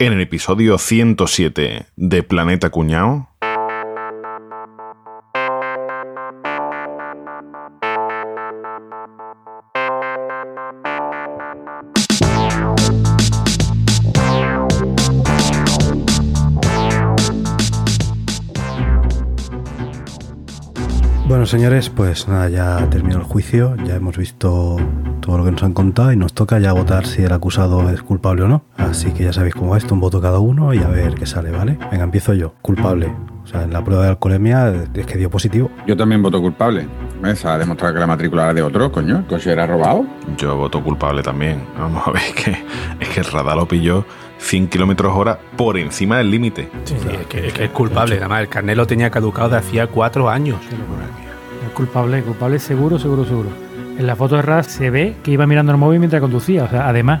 [0.00, 3.29] en el episodio 107 de Planeta Cuñao.
[21.30, 24.78] Bueno, señores, pues nada, ya terminó el juicio, ya hemos visto
[25.20, 28.02] todo lo que nos han contado y nos toca ya votar si el acusado es
[28.02, 28.64] culpable o no.
[28.76, 31.26] Así que ya sabéis cómo va esto, un voto cada uno y a ver qué
[31.26, 31.78] sale, ¿vale?
[31.92, 32.54] Venga, empiezo yo.
[32.62, 33.14] Culpable.
[33.44, 35.70] O sea, en la prueba de alcoholemia es que dio positivo.
[35.86, 36.88] Yo también voto culpable.
[37.36, 39.18] Se ha demostrado que la matrícula era de otro, coño.
[39.18, 40.04] El coche era robado.
[40.36, 41.62] Yo voto culpable también.
[41.78, 42.64] Vamos a ver, es que,
[42.98, 44.04] es que el radar lo pilló
[44.40, 46.68] 100 kilómetros hora por encima del límite.
[46.84, 48.16] Sí, es, que, es que es culpable.
[48.18, 50.58] Además, el carnet lo tenía caducado de hacía cuatro años.
[51.64, 53.50] Es culpable, culpable seguro, seguro, seguro.
[53.98, 56.64] En la foto de RAS se ve que iba mirando el móvil mientras conducía.
[56.64, 57.20] O sea, además.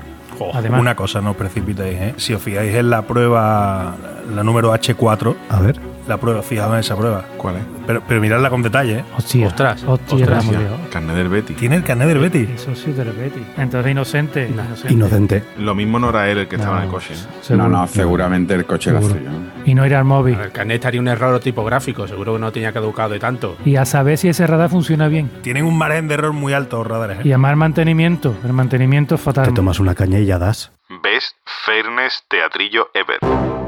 [0.54, 2.14] además Una cosa, no os precipitéis, ¿eh?
[2.16, 3.94] Si os fijáis en la prueba,
[4.34, 5.89] la número H4, A ver.
[6.10, 7.24] La prueba, fijaos en esa prueba.
[7.38, 7.62] ¿Cuál es?
[7.86, 9.04] Pero, pero miradla con detalle, ¿eh?
[9.16, 9.46] hostia.
[9.46, 10.62] Ostras, Hostia, ostras, Ramos.
[10.90, 11.54] Carnet del Betty.
[11.54, 12.50] Tiene el carnet del Betis.
[12.50, 13.42] Eso sí te repetí.
[13.56, 14.48] Entonces, inocente.
[14.48, 14.92] inocente.
[14.92, 15.44] Inocente.
[15.58, 17.14] Lo mismo no era él el que estaba en el No, coche.
[17.40, 17.68] seguro.
[17.68, 19.18] No, no, seguramente el coche era Seguro.
[19.18, 19.30] suyo.
[19.64, 20.38] Y no ir al móvil.
[20.38, 22.06] El carnet estaría un error tipográfico.
[22.06, 23.56] Seguro que no tenía caducado de tanto.
[23.64, 25.30] Y a saber si ese radar funciona bien.
[25.42, 27.22] Tienen un margen de error muy alto los radares, ¿eh?
[27.24, 28.34] Y además el mantenimiento.
[28.44, 29.46] El mantenimiento es fatal.
[29.46, 30.72] Te tomas una caña y ya das.
[31.02, 33.59] Best Fairness Teatrillo Ever.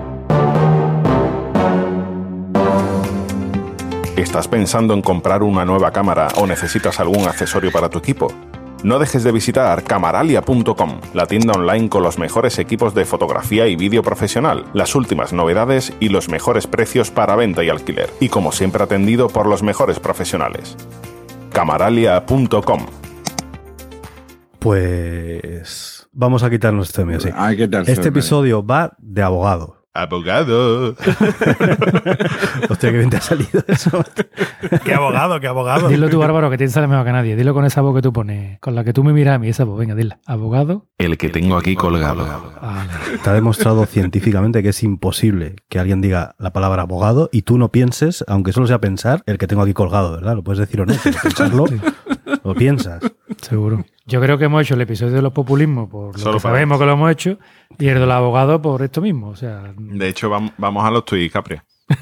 [4.22, 8.28] ¿Estás pensando en comprar una nueva cámara o necesitas algún accesorio para tu equipo?
[8.84, 13.74] No dejes de visitar camaralia.com, la tienda online con los mejores equipos de fotografía y
[13.74, 18.52] vídeo profesional, las últimas novedades y los mejores precios para venta y alquiler, y como
[18.52, 20.76] siempre atendido por los mejores profesionales.
[21.52, 22.86] camaralia.com
[24.60, 27.30] Pues vamos a quitarnos este medio, sí.
[27.86, 29.81] Este episodio va de abogado.
[29.94, 30.90] Abogado.
[32.70, 34.02] Hostia, que bien te ha salido eso.
[34.84, 35.88] ¡Qué abogado, qué abogado!
[35.88, 37.36] Dilo tú, Bárbaro, que te sale mejor que nadie.
[37.36, 38.58] Dilo con esa voz que tú pones.
[38.60, 39.78] Con la que tú me miras a mí, esa voz.
[39.78, 40.18] Venga, dila.
[40.26, 40.86] Abogado.
[40.96, 42.26] El que tengo aquí colgado.
[42.60, 47.58] Ah, Está demostrado científicamente que es imposible que alguien diga la palabra abogado y tú
[47.58, 50.36] no pienses, aunque solo sea pensar, el que tengo aquí colgado, ¿verdad?
[50.36, 51.64] Lo puedes decir o no, pero pensarlo,
[52.44, 53.02] lo piensas.
[53.40, 53.84] seguro.
[54.06, 56.78] Yo creo que hemos hecho el episodio de los populismos por lo Solo que sabemos
[56.78, 57.38] que lo hemos hecho
[57.78, 59.28] y el de los abogados por esto mismo.
[59.28, 61.60] O sea, De hecho, vam- vamos a los tweets, Capri.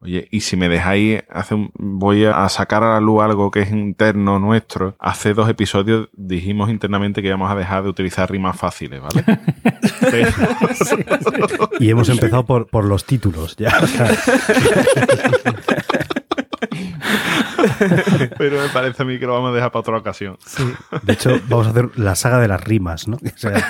[0.00, 3.60] Oye, y si me dejáis, hace un- voy a sacar a la luz algo que
[3.60, 4.96] es interno nuestro.
[4.98, 9.24] Hace dos episodios dijimos internamente que íbamos a dejar de utilizar rimas fáciles, ¿vale?
[10.10, 10.30] Pero,
[11.80, 13.70] Y hemos empezado por, por los títulos, ya.
[18.38, 20.36] pero me parece a mí que lo vamos a dejar para otra ocasión.
[21.02, 23.16] de hecho, vamos a hacer la saga de las rimas, ¿no?
[23.16, 23.68] O sea,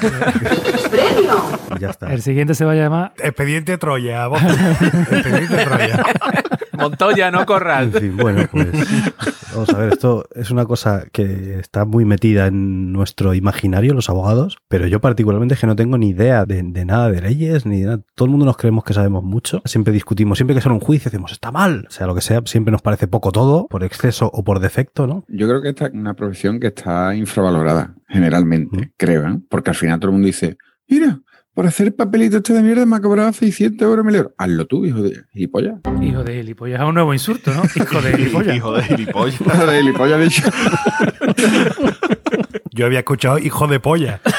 [1.79, 2.13] ya está.
[2.13, 4.43] el siguiente se va a llamar Expediente Troya, vos.
[4.43, 6.05] Expediente Troya.
[6.77, 7.93] Montoya, no En corral.
[7.93, 8.69] fin, bueno, pues
[9.55, 14.11] vamos a ver, esto es una cosa que está muy metida en nuestro imaginario, los
[14.11, 17.67] abogados, pero yo particularmente es que no tengo ni idea de, de nada de leyes,
[17.67, 18.01] ni de nada.
[18.15, 21.11] Todo el mundo nos creemos que sabemos mucho, siempre discutimos, siempre que sale un juicio
[21.11, 24.31] decimos, está mal, o sea, lo que sea, siempre nos parece poco todo, por exceso
[24.33, 25.25] o por defecto, ¿no?
[25.29, 28.91] Yo creo que esta es una profesión que está infravalorada, generalmente, Mm.
[28.97, 29.39] creo, ¿eh?
[29.49, 30.57] Porque al final todo el mundo dice,
[30.89, 31.21] mira,
[31.55, 34.33] por hacer el papelito este de mierda me ha cobrado 600 euros, 1000 euros.
[34.37, 35.77] Hazlo tú, hijo de gilipollas.
[36.03, 36.81] hijo de gilipollas.
[36.81, 37.63] Es un nuevo insulto, ¿no?
[37.63, 38.57] Hijo de gilipollas.
[38.57, 39.41] Hijo de gilipollas.
[39.41, 40.43] Hijo de gilipollas, dicho.
[42.73, 44.21] Yo había escuchado hijo de polla.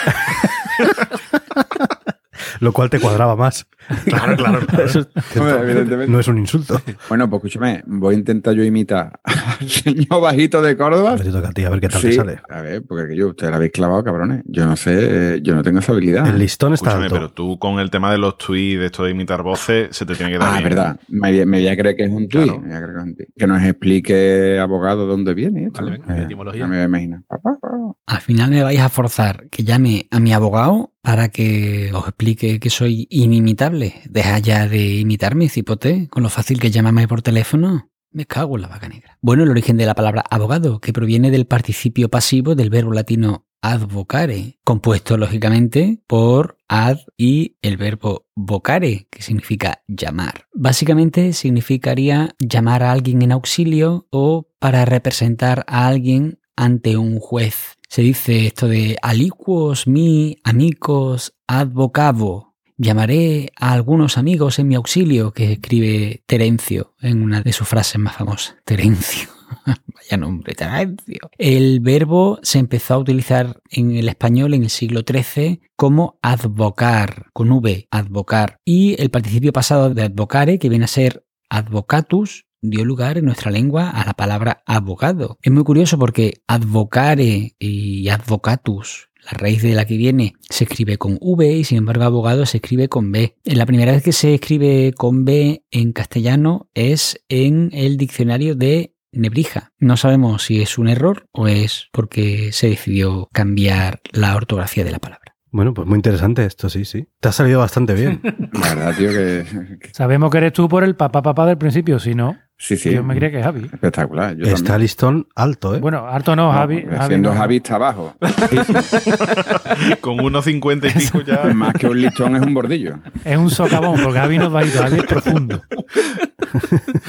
[2.60, 3.68] Lo cual te cuadraba más.
[4.06, 4.86] Claro, claro, claro.
[4.86, 5.08] Eso
[5.38, 6.12] Hombre, evidentemente.
[6.12, 6.82] no es un insulto.
[7.08, 11.18] Bueno, pues escúchame, voy a intentar yo imitar al señor bajito de Córdoba.
[11.18, 12.40] Te toca a ti, a ver qué tal te Sí, sale.
[12.50, 14.42] a ver, porque yo, ustedes la habéis clavado, cabrones.
[14.46, 16.28] Yo no sé, eh, yo no tengo esa habilidad.
[16.28, 17.16] El listón está Escúchame, alto.
[17.16, 20.16] pero tú con el tema de los tweets, de esto de imitar voces, se te
[20.16, 20.64] tiene que dar Ah, bien.
[20.64, 21.00] verdad.
[21.08, 22.44] Me, voy a- me voy a creer que es un tuit.
[22.46, 22.62] Claro.
[22.62, 23.30] me voy a creer que es un tuit.
[23.38, 25.84] Que nos explique, abogado, dónde viene esto.
[25.84, 26.62] Vale, venga, Eh, etimología.
[26.62, 27.22] Ya me voy a imaginar.
[27.28, 27.78] Papá, papá.
[28.08, 32.60] Al final me vais a forzar que llame a mi abogado para que os explique
[32.60, 34.02] que soy inimitable.
[34.10, 37.92] Deja ya de imitarme, cipote, con lo fácil que llámame por teléfono.
[38.12, 39.20] Me cago en la vaca negra.
[39.22, 43.46] Bueno, el origen de la palabra abogado, que proviene del participio pasivo del verbo latino
[43.62, 50.48] advocare, compuesto lógicamente por ad y el verbo vocare, que significa llamar.
[50.54, 57.75] Básicamente significaría llamar a alguien en auxilio o para representar a alguien ante un juez.
[57.88, 62.56] Se dice esto de aliquos mi amigos advocavo.
[62.78, 68.00] Llamaré a algunos amigos en mi auxilio, que escribe Terencio en una de sus frases
[68.00, 68.58] más famosas.
[68.66, 69.30] Terencio.
[69.66, 71.30] Vaya nombre tan rancio.
[71.38, 77.28] El verbo se empezó a utilizar en el español en el siglo XIII como advocar,
[77.32, 78.60] con V, advocar.
[78.66, 83.52] Y el participio pasado de advocare, que viene a ser advocatus, dio lugar en nuestra
[83.52, 85.38] lengua a la palabra abogado.
[85.42, 90.98] Es muy curioso porque advocare y advocatus la raíz de la que viene se escribe
[90.98, 93.38] con V y sin embargo abogado se escribe con B.
[93.44, 98.96] La primera vez que se escribe con B en castellano es en el diccionario de
[99.12, 99.72] Nebrija.
[99.80, 104.92] No sabemos si es un error o es porque se decidió cambiar la ortografía de
[104.92, 105.36] la palabra.
[105.52, 107.08] Bueno, pues muy interesante esto, sí, sí.
[107.22, 108.20] Te ha salido bastante bien.
[108.52, 109.90] La verdad, tío, que.
[109.94, 112.92] Sabemos que eres tú por el papá papá del principio, si no, Sí, sí.
[112.94, 113.66] yo me creía que es Javi.
[113.72, 114.36] Espectacular.
[114.38, 114.82] Yo Está también.
[114.82, 115.80] listón alto, ¿eh?
[115.80, 116.82] Bueno, harto no, No, Javi.
[116.82, 117.36] porque Javi siendo no.
[117.38, 118.16] Javi está abajo.
[120.02, 121.44] Con unos 50 y pico ya.
[121.54, 123.00] Más que un listón es un bordillo.
[123.24, 125.62] Es un socavón, porque Javi no es bajito, Javi es profundo.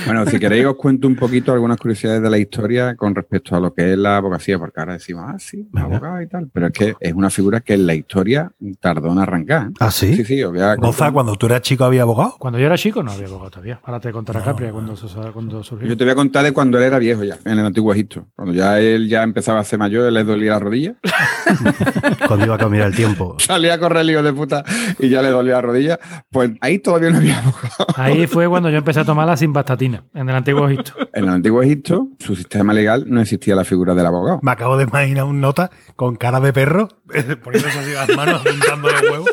[0.07, 3.61] Bueno, si queréis os cuento un poquito algunas curiosidades de la historia con respecto a
[3.61, 6.73] lo que es la abogacía, porque ahora decimos, ah, sí, abogado y tal, pero es
[6.73, 8.51] que es una figura que en la historia
[8.81, 9.71] tardó en arrancar.
[9.79, 10.15] ¿Ah, sí?
[10.17, 11.13] Sí, sí, a contar.
[11.13, 12.35] cuando tú eras chico había abogado.
[12.39, 13.81] Cuando yo era chico no había abogado todavía.
[13.85, 15.87] Ahora te contará Capri cuando, se- cuando surgió.
[15.87, 18.27] Yo te voy a contar de cuando él era viejo ya, en el antiguo Egipto.
[18.35, 20.95] Cuando ya él ya empezaba a ser mayor, le dolía la rodilla.
[22.27, 23.37] Cuando iba a cambiar el tiempo.
[23.39, 24.65] Salía a correr el hijo de puta
[24.99, 26.01] y ya le dolía la rodilla.
[26.31, 27.87] Pues ahí todavía no había abogado.
[27.97, 30.93] Ahí fue cuando yo empecé a tomar la simvastatina, en el antiguo Egipto.
[31.13, 34.41] En el antiguo Egipto, su sistema legal no existía la figura del abogado.
[34.41, 36.89] Me acabo de imaginar un nota con cara de perro,
[37.45, 39.31] poniéndose así las manos, apuntándole huevos.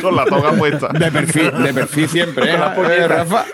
[0.02, 0.88] Con la toga puesta.
[0.88, 2.96] De perfil, de perfil siempre, ¿eh, Con la puñeta.
[3.04, 3.44] eh, Rafa?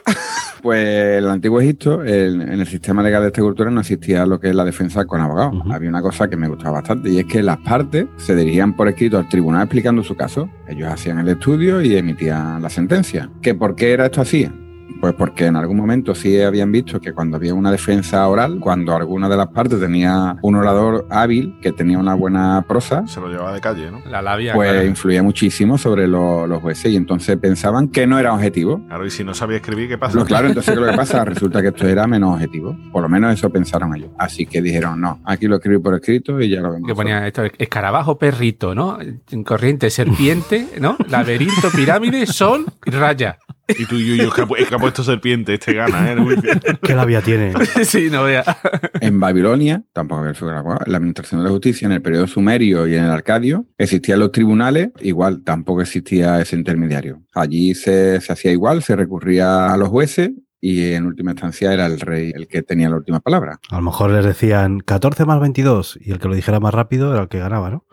[0.63, 0.85] Pues
[1.19, 4.49] el antiguo Egipto, el- en el sistema legal de esta cultura no existía lo que
[4.49, 5.55] es la defensa con abogados.
[5.55, 5.73] Ujú.
[5.73, 8.89] Había una cosa que me gustaba bastante y es que las partes se dirigían por
[8.89, 10.49] escrito al tribunal explicando su caso.
[10.67, 13.31] Ellos hacían el estudio y emitían la sentencia.
[13.43, 14.51] ¿Que ¿Por qué era esto así?
[15.01, 18.95] Pues porque en algún momento sí habían visto que cuando había una defensa oral, cuando
[18.97, 23.29] alguna de las partes tenía un orador hábil, que tenía una buena prosa, Se lo
[23.29, 24.01] llevaba de calle, ¿no?
[24.09, 24.55] La labia.
[24.55, 24.87] pues claro.
[24.87, 28.81] influía muchísimo sobre lo- los jueces y entonces pensaban que no era objetivo.
[28.87, 30.17] Claro, y si no sabía escribir, ¿qué pasa?
[30.17, 31.25] Lo claro, entonces ¿qué es lo que pasa?
[31.27, 32.77] Resulta que esto era menos objetivo.
[32.93, 34.11] Por lo menos eso pensaron ellos.
[34.19, 36.87] Así que dijeron, no, aquí lo escribí por escrito y ya lo vemos.
[36.89, 38.99] Que ponía esto, escarabajo, perrito, ¿no?
[39.45, 40.97] Corriente, serpiente, ¿no?
[41.09, 43.39] Laberinto, pirámide, sol y raya.
[43.69, 46.17] Y tú y yo, yo, es que ha puesto serpiente, este gana, ¿eh?
[46.17, 46.61] Muy bien.
[46.83, 47.53] ¿Qué labia tiene?
[47.85, 48.45] sí, no vea.
[49.01, 52.95] En Babilonia, tampoco había figura la administración de la justicia, en el periodo sumerio y
[52.95, 57.23] en el arcadio, existían los tribunales, igual tampoco existía ese intermediario.
[57.35, 60.31] Allí se, se hacía igual, se recurría a los jueces
[60.61, 63.61] y en última instancia era el rey el que tenía la última palabra.
[63.71, 67.13] A lo mejor les decían 14 más 22 y el que lo dijera más rápido
[67.13, 67.85] era el que ganaba, ¿no?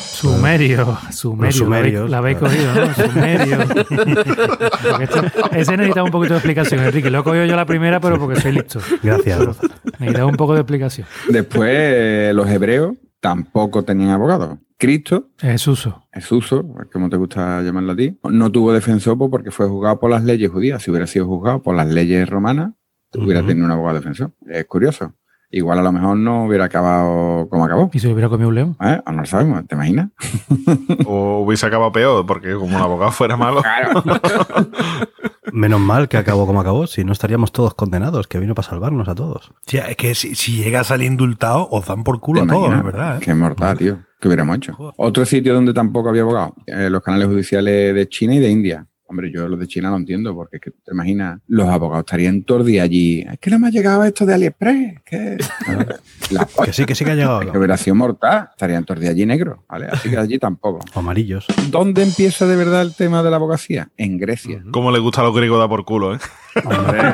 [0.00, 1.52] Sumerio, sumerio.
[1.52, 2.94] sumerios, La habéis, cogido, ¿no?
[2.94, 3.58] Sumerio.
[5.00, 7.10] Esto- ese necesitaba un poquito de explicación, Enrique.
[7.10, 8.80] Lo he cogido yo la primera, pero porque soy listo.
[9.02, 9.44] Gracias.
[9.44, 9.66] Rafa.
[9.98, 11.06] Necesitaba un poco de explicación.
[11.28, 14.58] Después, eh, los hebreos tampoco tenían abogados.
[14.78, 16.06] Cristo Es uso.
[16.12, 16.54] Jesús,
[16.92, 20.24] como te gusta llamarlo a ti, no tuvo defensor pues, porque fue juzgado por las
[20.24, 20.82] leyes judías.
[20.82, 22.72] Si hubiera sido juzgado por las leyes romanas,
[23.14, 24.32] hubiera tenido un abogado defensor.
[24.48, 25.12] Es curioso.
[25.52, 27.90] Igual a lo mejor no hubiera acabado como acabó.
[27.92, 28.76] Y se hubiera comido un león.
[28.80, 29.00] ¿Eh?
[29.04, 30.10] No lo sabemos, ¿te imaginas?
[31.06, 33.62] O hubiese acabado peor, porque como un abogado fuera malo.
[35.52, 39.08] Menos mal que acabó como acabó, si no estaríamos todos condenados, que vino para salvarnos
[39.08, 39.52] a todos.
[39.66, 42.50] Tía, es que si, si llega a salir indultado, os dan por culo a ¿Te
[42.50, 43.16] todos, es verdad.
[43.16, 43.20] ¿eh?
[43.20, 43.98] Qué mortal, tío.
[44.20, 44.74] ¿Qué hubiéramos hecho?
[44.74, 44.94] Joder.
[44.98, 48.86] Otro sitio donde tampoco había abogado, eh, los canales judiciales de China y de India.
[49.10, 52.44] Hombre, yo los de China lo entiendo, porque es que te imaginas, los abogados estarían
[52.64, 53.22] días allí.
[53.22, 55.02] Es que no me ha llegado esto de AliExpress.
[55.04, 55.36] que
[56.30, 57.40] La Que sí, que sí que ha llegado.
[57.40, 58.50] que hubiera sido mortal.
[58.52, 59.88] Estarían días allí negros, ¿vale?
[59.90, 60.78] Así que allí tampoco.
[60.94, 61.44] O amarillos.
[61.72, 63.88] ¿Dónde empieza de verdad el tema de la abogacía?
[63.96, 64.62] En Grecia.
[64.70, 66.18] Como le gusta a los griegos dar por culo, ¿eh?
[66.64, 67.00] Hombre.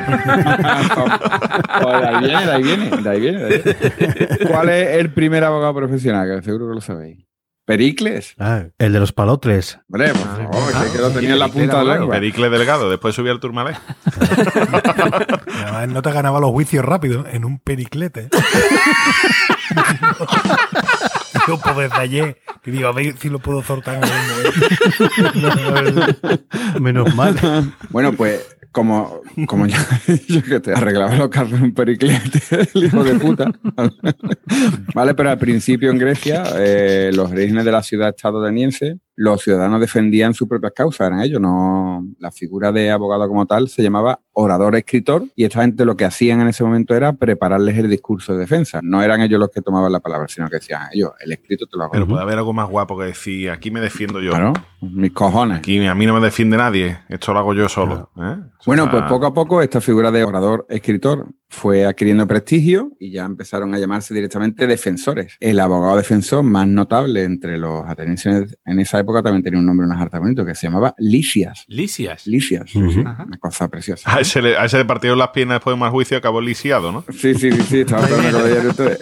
[1.81, 3.39] Pues ahí viene, de ahí viene, de ahí viene.
[4.49, 6.27] ¿Cuál es el primer abogado profesional?
[6.27, 7.26] Que seguro que lo sabéis.
[7.67, 8.33] Pericles.
[8.39, 9.77] Ah, el de los palotles.
[9.91, 11.93] Hombre, por Ah, favor, ah, que, que lo tenía en la Pericles punta de la
[11.97, 12.15] lengua.
[12.15, 13.75] Pericle Delgado, después subí al Turmalé.
[15.65, 18.29] Además, no te ganaba los juicios rápido en un periclete.
[21.47, 23.99] Yo pues desde ayer, que digo, a ver si lo puedo soltar.
[26.79, 27.35] Menos mal.
[27.89, 29.83] Bueno, pues como, como ya
[30.27, 32.39] yo que te arreglaba los carros un periclete,
[32.75, 33.51] el hijo de puta.
[34.93, 39.81] vale, pero al principio en Grecia, eh, los orígenes de la ciudad estadounidense, los ciudadanos
[39.81, 42.05] defendían sus propias causas, eran ellos, no.
[42.19, 46.39] La figura de abogado como tal se llamaba orador-escritor, y esta gente lo que hacían
[46.39, 48.79] en ese momento era prepararles el discurso de defensa.
[48.83, 51.77] No eran ellos los que tomaban la palabra, sino que decían ellos, el escrito te
[51.77, 51.93] lo hago.
[51.93, 52.09] Pero yo".
[52.09, 54.29] puede haber algo más guapo que decir, aquí me defiendo yo.
[54.29, 55.57] Claro, mis cojones.
[55.57, 56.99] Aquí a mí no me defiende nadie.
[57.09, 58.11] Esto lo hago yo solo.
[58.17, 58.35] ¿eh?
[58.67, 62.91] Bueno, O sea, pues poco a poco esta figura de orador escritor fue adquiriendo prestigio
[62.99, 65.37] y ya empezaron a llamarse directamente defensores.
[65.39, 69.85] El abogado defensor más notable entre los atenienses en esa época también tenía un nombre
[69.85, 71.63] en harta bonito que se llamaba Lisias.
[71.67, 72.27] Lisias.
[72.27, 72.91] Lisias, sí, Ujú.
[72.91, 73.23] sí, Ajá.
[73.25, 74.13] una cosa preciosa.
[74.13, 76.41] A ese, le, a ese le partieron las piernas después de más juicio y acabó
[76.41, 77.05] lisiado, ¿no?
[77.11, 78.99] Sí, sí, sí, sí, estaba todo de ustedes.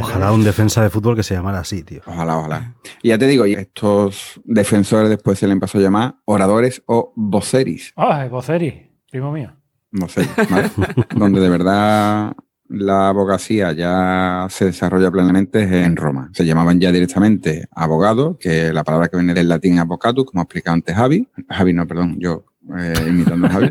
[0.00, 2.02] Ojalá un defensa de fútbol que se llamara así, tío.
[2.06, 2.74] Ojalá, ojalá.
[3.02, 7.92] Y ya te digo, estos defensores después se les empezó a llamar oradores o voceris.
[7.96, 9.56] Ah, Voceri, primo mío.
[9.94, 10.70] Voceris, ¿vale?
[11.16, 12.32] Donde de verdad
[12.68, 16.30] la abogacía ya se desarrolla plenamente es en Roma.
[16.32, 20.44] Se llamaban ya directamente abogados, que la palabra que viene del latín avocatus, como ha
[20.44, 21.28] explicado antes Javi.
[21.48, 22.44] Javi, no, perdón, yo
[22.78, 23.70] eh, imitando a Javi.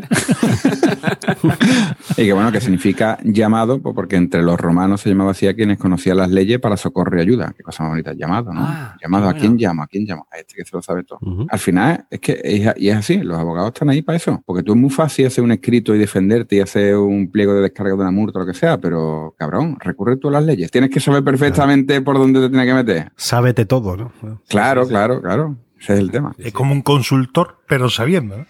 [2.16, 5.54] y que bueno, que significa llamado, pues porque entre los romanos se llamaba así a
[5.54, 7.52] quienes conocían las leyes para socorro y ayuda.
[7.56, 8.60] Qué cosa más bonita, llamado, ¿no?
[8.62, 9.82] Ah, llamado, ¿a quién llamo?
[9.82, 10.26] ¿A quién llamo?
[10.30, 11.18] A este que se lo sabe todo.
[11.48, 14.62] Al final es que es, y es así, los abogados están ahí para eso, porque
[14.62, 17.94] tú es muy fácil hacer un escrito y defenderte y hacer un pliego de descarga
[17.94, 20.70] de una multa o lo que sea, pero cabrón, recurre tú a las leyes.
[20.70, 23.12] Tienes que saber perfectamente por dónde te tienes que meter.
[23.16, 24.12] Sábete todo, ¿no?
[24.48, 25.56] Claro, claro, claro.
[25.84, 26.34] Ese es el tema.
[26.38, 28.38] Es como un consultor, pero sabiendo.
[28.38, 28.46] ¿no?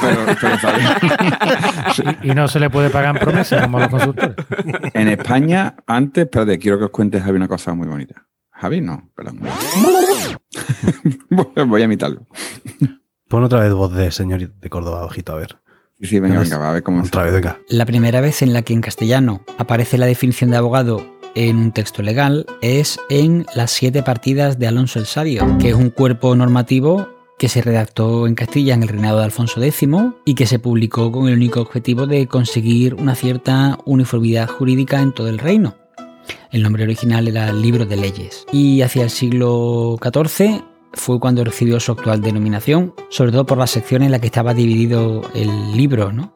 [0.00, 0.84] Pero, pero ¿sabes?
[2.24, 4.34] Y no se le puede pagar en promesa como a los consultores.
[4.92, 8.26] En España, antes, espérate, quiero que os cuente Javi una cosa muy bonita.
[8.50, 9.40] Javi, no, perdón.
[11.66, 12.26] Voy- a imitarlo.
[13.28, 15.58] Pon otra vez voz de señor de Córdoba, ojito, a ver.
[16.00, 17.58] Sí, sí, venga, venga, va a ver cómo Otra vez, venga.
[17.68, 21.72] La primera vez en la que en castellano aparece la definición de abogado en un
[21.72, 26.34] texto legal es en las siete partidas de Alonso el Sabio, que es un cuerpo
[26.36, 29.88] normativo que se redactó en Castilla en el reinado de Alfonso X
[30.24, 35.12] y que se publicó con el único objetivo de conseguir una cierta uniformidad jurídica en
[35.12, 35.74] todo el reino.
[36.52, 38.46] El nombre original era Libro de Leyes.
[38.52, 40.62] Y hacia el siglo XIV
[40.92, 44.54] fue cuando recibió su actual denominación, sobre todo por la sección en la que estaba
[44.54, 46.32] dividido el libro, ¿no?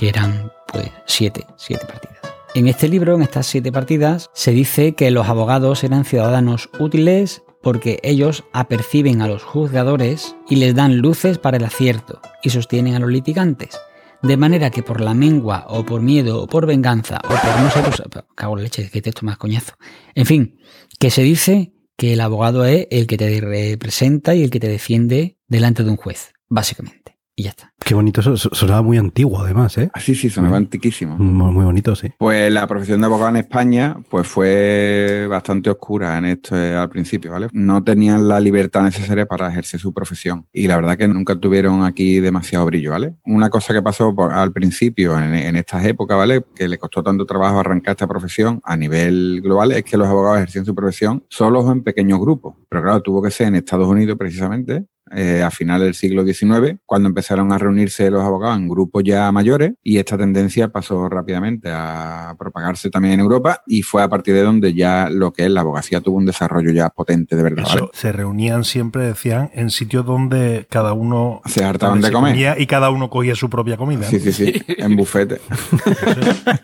[0.00, 2.19] que eran pues siete, siete partidas.
[2.52, 7.44] En este libro, en estas siete partidas, se dice que los abogados eran ciudadanos útiles
[7.62, 12.94] porque ellos aperciben a los juzgadores y les dan luces para el acierto y sostienen
[12.94, 13.78] a los litigantes.
[14.22, 17.70] De manera que por la mengua o por miedo o por venganza o por no
[17.70, 19.74] sé, pues, cago en leche, que texto más coñazo.
[20.16, 20.58] En fin,
[20.98, 24.68] que se dice que el abogado es el que te representa y el que te
[24.68, 27.19] defiende delante de un juez, básicamente.
[27.40, 27.72] Y ya está.
[27.82, 28.36] Qué bonito eso.
[28.36, 29.88] so- Sonaba muy antiguo, además, ¿eh?
[29.94, 31.16] Así sí, sonaba antiquísimo.
[31.16, 32.08] Muy, muy bonito, sí.
[32.18, 36.90] Pues la profesión de abogado en España pues fue bastante oscura en esto eh, al
[36.90, 37.48] principio, ¿vale?
[37.52, 41.82] No tenían la libertad necesaria para ejercer su profesión y la verdad que nunca tuvieron
[41.82, 43.14] aquí demasiado brillo, ¿vale?
[43.24, 46.44] Una cosa que pasó por- al principio en, en estas épocas, ¿vale?
[46.54, 50.36] Que le costó tanto trabajo arrancar esta profesión a nivel global es que los abogados
[50.36, 52.54] ejercían su profesión solos o en pequeños grupos.
[52.68, 56.78] Pero claro, tuvo que ser en Estados Unidos precisamente eh, a finales del siglo XIX,
[56.86, 61.68] cuando empezaron a reunirse los abogados en grupos ya mayores y esta tendencia pasó rápidamente
[61.72, 65.50] a propagarse también en Europa y fue a partir de donde ya lo que es
[65.50, 67.64] la abogacía tuvo un desarrollo ya potente de verdad.
[67.92, 72.60] se reunían siempre, decían, en sitios donde cada uno Se hartaban de se comer.
[72.60, 74.04] y cada uno cogía su propia comida.
[74.04, 75.40] Sí, sí, sí, en bufete.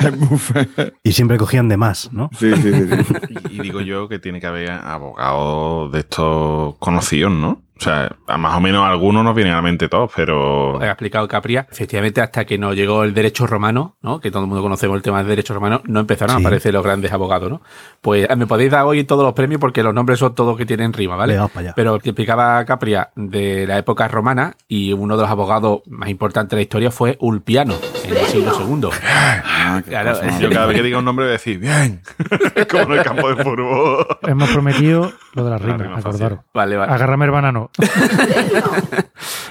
[0.00, 0.94] en bufete.
[1.02, 2.30] Y siempre cogían de más, ¿no?
[2.38, 3.34] Sí, sí, sí, sí.
[3.50, 7.62] Y, y digo yo que tiene que haber abogados de estos conocidos, ¿no?
[7.78, 10.80] O sea, más o menos algunos nos vienen a la mente todos, pero...
[10.82, 14.18] ha explicado Capria, efectivamente hasta que no llegó el derecho romano, ¿no?
[14.20, 16.82] que todo el mundo conocemos el tema del derecho romano, no empezaron a aparecer los
[16.82, 17.62] grandes abogados, ¿no?
[18.00, 20.66] Pues eh, me podéis dar hoy todos los premios porque los nombres son todos que
[20.66, 21.34] tienen rima, ¿vale?
[21.34, 21.74] Venga, vamos para allá.
[21.76, 26.50] Pero que explicaba Capria de la época romana y uno de los abogados más importantes
[26.50, 27.74] de la historia fue Ulpiano,
[28.08, 28.90] en el siglo.
[29.04, 32.00] Ah, Claro, más Yo cada vez que diga un nombre voy a decir, bien,
[32.70, 34.06] como en el campo de fútbol.
[34.22, 36.40] Hemos prometido lo de las La rimas, rima acordaros.
[36.54, 36.92] Vale, vale.
[36.92, 37.70] Agárrame el banano.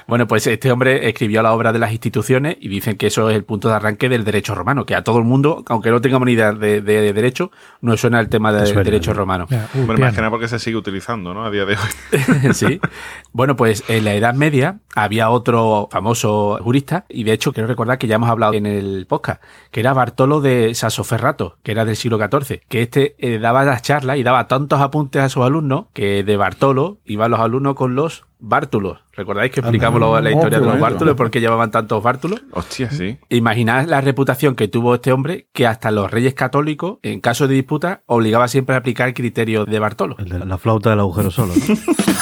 [0.08, 3.36] Bueno, pues este hombre escribió la obra de las instituciones y dicen que eso es
[3.36, 6.26] el punto de arranque del derecho romano, que a todo el mundo, aunque no tengamos
[6.26, 9.18] ni idea de, de derecho, nos suena el tema Te del derecho ¿no?
[9.20, 9.48] romano.
[9.52, 11.44] Uh, Bueno, más que nada porque se sigue utilizando, ¿no?
[11.44, 12.54] A día de hoy.
[12.54, 12.80] sí.
[13.34, 17.98] Bueno, pues en la Edad Media había otro famoso jurista, y de hecho quiero recordar
[17.98, 21.96] que ya hemos hablado en el podcast, que era Bartolo de Sassoferrato, que era del
[21.96, 25.86] siglo XIV, que este eh, daba las charlas y daba tantos apuntes a sus alumnos
[25.94, 29.00] que de Bartolo iban los alumnos con los bártulos.
[29.18, 31.16] ¿Recordáis que explicamos lo- la Oh, historia de los bártulos?
[31.16, 32.44] ¿Por qué llevaban tantos bártulos?
[32.52, 33.18] Hostia, sí.
[33.30, 37.56] Imaginad la reputación que tuvo este hombre, que hasta los reyes católicos, en caso de
[37.56, 40.16] disputa, obligaba siempre a aplicar el criterio de Bartolo.
[40.20, 41.64] El de la flauta del agujero solo, ¿no?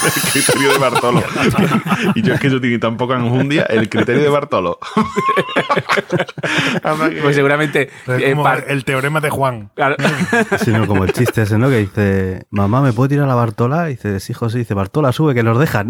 [0.06, 1.24] El criterio de Bartolo.
[2.16, 4.78] y yo es que yo tengo tan poca enjundia, el criterio de Bartolo.
[6.84, 7.90] Anda Pues seguramente...
[8.08, 9.72] Eh, como par- el teorema de Juan.
[9.74, 9.96] Claro.
[10.64, 11.70] Sino como el chiste ese, ¿no?
[11.70, 13.90] Que dice, mamá, ¿me puedo tirar a la Bartola?
[13.90, 15.90] Y dice, sí, José, dice, Bartola, sube, que nos dejan.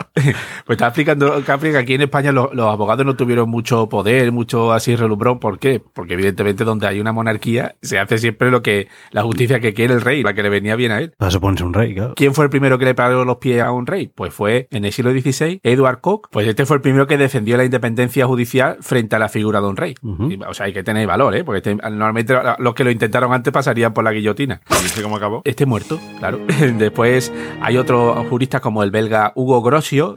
[0.65, 4.31] Pues está explicando Capri que aquí en España los, los abogados no tuvieron mucho poder,
[4.31, 5.39] mucho así relumbrón.
[5.39, 5.81] ¿Por qué?
[5.93, 9.93] Porque evidentemente donde hay una monarquía se hace siempre lo que la justicia que quiere
[9.93, 11.13] el rey, la que le venía bien a él.
[11.17, 12.13] Para suponerse un rey, claro.
[12.15, 14.07] ¿Quién fue el primero que le paró los pies a un rey?
[14.13, 16.29] Pues fue en el siglo XVI Edward Coke.
[16.31, 19.67] Pues este fue el primero que defendió la independencia judicial frente a la figura de
[19.67, 19.95] un rey.
[20.29, 21.43] Y, O sea, hay que tener valor, ¿eh?
[21.43, 24.61] Porque este- normalmente los que lo intentaron antes pasarían por la guillotina.
[24.69, 25.41] ¿Y viste cómo acabó?
[25.45, 26.39] Este muerto, claro.
[26.77, 29.61] Después hay otros juristas como el belga Hugo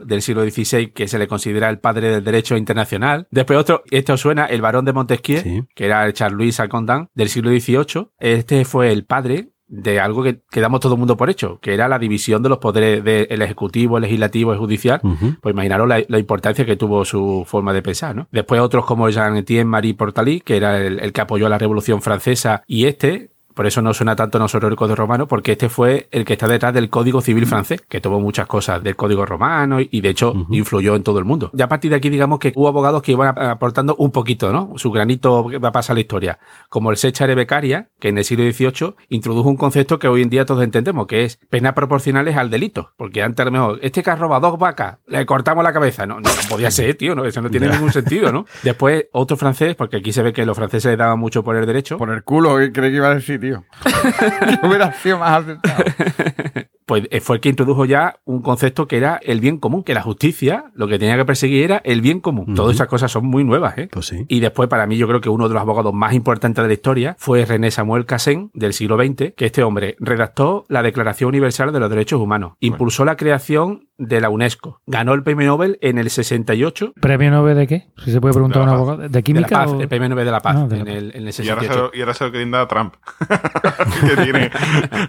[0.03, 3.27] Del siglo XVI, que se le considera el padre del derecho internacional.
[3.31, 5.61] Después otro, esto os suena, el barón de Montesquieu, Sí.
[5.75, 8.07] que era el Charles Condán, del siglo XVIII.
[8.19, 11.73] Este fue el padre de algo que, que damos todo el mundo por hecho, que
[11.73, 15.01] era la división de los poderes del ejecutivo, el legislativo y judicial.
[15.41, 18.27] Pues imaginaros la, la importancia que tuvo su forma de pensar, ¿no?
[18.31, 22.61] Después otros como Jean-Étienne Marie Portalis, que era el, el que apoyó la Revolución Francesa,
[22.67, 26.25] y este, por eso no suena tanto nosotros el Código Romano, porque este fue el
[26.25, 29.89] que está detrás del Código Civil francés, que tomó muchas cosas del Código Romano y,
[29.91, 31.49] y de hecho influyó en todo el mundo.
[31.53, 34.73] Ya a partir de aquí, digamos que hubo abogados que iban aportando un poquito, ¿no?
[34.75, 36.39] Su granito que va a pasar a la historia.
[36.69, 40.29] Como el Sechare Beccaria, que en el siglo XVIII introdujo un concepto que hoy en
[40.29, 42.91] día todos entendemos, que es penas proporcionales al delito.
[42.97, 46.05] Porque antes a lo mejor, este que ha robado dos vacas, le cortamos la cabeza.
[46.05, 48.45] No, no, no podía ser, tío, no, eso no tiene ningún sentido, ¿no?
[48.63, 51.65] Después, otro francés, porque aquí se ve que los franceses le daban mucho por el
[51.65, 51.97] derecho.
[51.97, 53.63] Por el culo, ¿qué creí que iba a decir, tío?
[54.63, 55.83] hubiera sido más acertado.
[56.85, 59.93] pues eh, fue el que introdujo ya un concepto que era el bien común, que
[59.93, 62.53] la justicia lo que tenía que perseguir era el bien común.
[62.55, 63.89] Todas esas cosas son muy nuevas, ¿eh?
[63.91, 64.25] Pues sí.
[64.27, 66.73] Y después, para mí, yo creo que uno de los abogados más importantes de la
[66.73, 71.73] historia fue René Samuel Cassin, del siglo XX, que este hombre redactó la Declaración Universal
[71.73, 75.97] de los Derechos Humanos, impulsó la creación de la UNESCO, ganó el premio Nobel en
[75.97, 77.87] el 68, ¿Premio Nobel de qué?
[78.03, 78.97] Si se puede preguntar a un abogado.
[78.97, 79.47] ¿De de la química?
[79.63, 80.95] paz, o- el premio Nobel de la Paz, Ah, de la en, paz.
[80.95, 81.75] el, en el Y ahora, se 68.
[81.75, 82.95] lo, y ahora se lo quieren dar a Trump.
[84.15, 84.51] que tiene,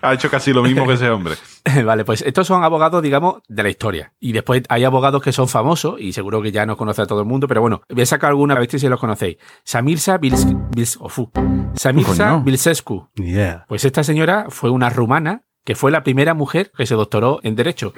[0.03, 1.35] ha hecho casi lo mismo que ese hombre.
[1.85, 4.13] Vale, pues estos son abogados, digamos, de la historia.
[4.21, 7.21] Y después hay abogados que son famosos, y seguro que ya nos conoce a todo
[7.21, 9.37] el mundo, pero bueno, voy a sacar alguna, a ver si los conocéis.
[9.65, 11.31] Samirsa Bils, Bils- ofu.
[11.75, 12.37] Samirsa.
[12.45, 13.09] Bilsescu.
[13.17, 13.65] Idea.
[13.69, 17.57] Pues esta señora fue una rumana que fue la primera mujer que se doctoró en
[17.57, 17.93] Derecho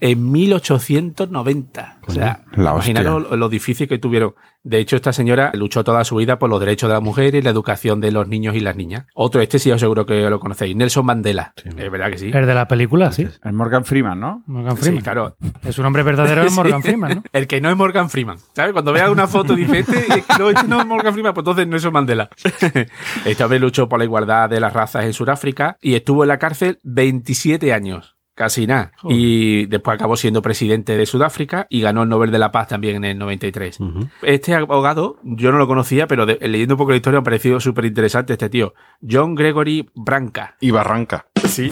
[0.00, 1.98] en 1890.
[2.06, 4.34] O sea, imaginaros lo, lo difícil que tuvieron.
[4.62, 7.40] De hecho, esta señora luchó toda su vida por los derechos de la mujer y
[7.42, 9.06] la educación de los niños y las niñas.
[9.14, 11.54] Otro, este sí os seguro que lo conocéis, Nelson Mandela.
[11.56, 11.70] Sí.
[11.76, 12.30] Es verdad que sí.
[12.34, 13.26] El de la película, sí.
[13.42, 14.42] El Morgan Freeman, ¿no?
[14.46, 15.02] Morgan Sí, Freeman.
[15.02, 15.36] claro.
[15.64, 16.56] Es un nombre verdadero es Sí.
[16.56, 17.22] Morgan Freeman, ¿no?
[17.32, 18.36] El que no es Morgan Freeman.
[18.54, 18.72] ¿Sabes?
[18.72, 21.92] Cuando veas una foto este, eh, no, este no es Morgan Freeman, pues entonces Nelson
[21.92, 22.28] Mandela.
[23.24, 26.38] Este hombre luchó por la igualdad de las razas en Sudáfrica y estuvo en la
[26.38, 28.16] cárcel 27 años.
[28.40, 28.92] Casi nada.
[29.06, 32.96] Y después acabó siendo presidente de Sudáfrica y ganó el Nobel de la Paz también
[32.96, 33.78] en el 93.
[33.80, 34.08] Ujú.
[34.22, 37.24] Este abogado, yo no lo conocía, pero de- leyendo un poco la historia me ha
[37.24, 38.72] parecido súper interesante este tío.
[39.06, 40.56] John Gregory Branca.
[40.58, 41.26] Y Barranca.
[41.46, 41.70] Sí.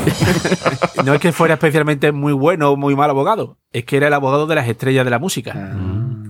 [1.07, 4.13] no es que fuera especialmente muy bueno o muy mal abogado, es que era el
[4.15, 5.55] abogado de las estrellas de la música.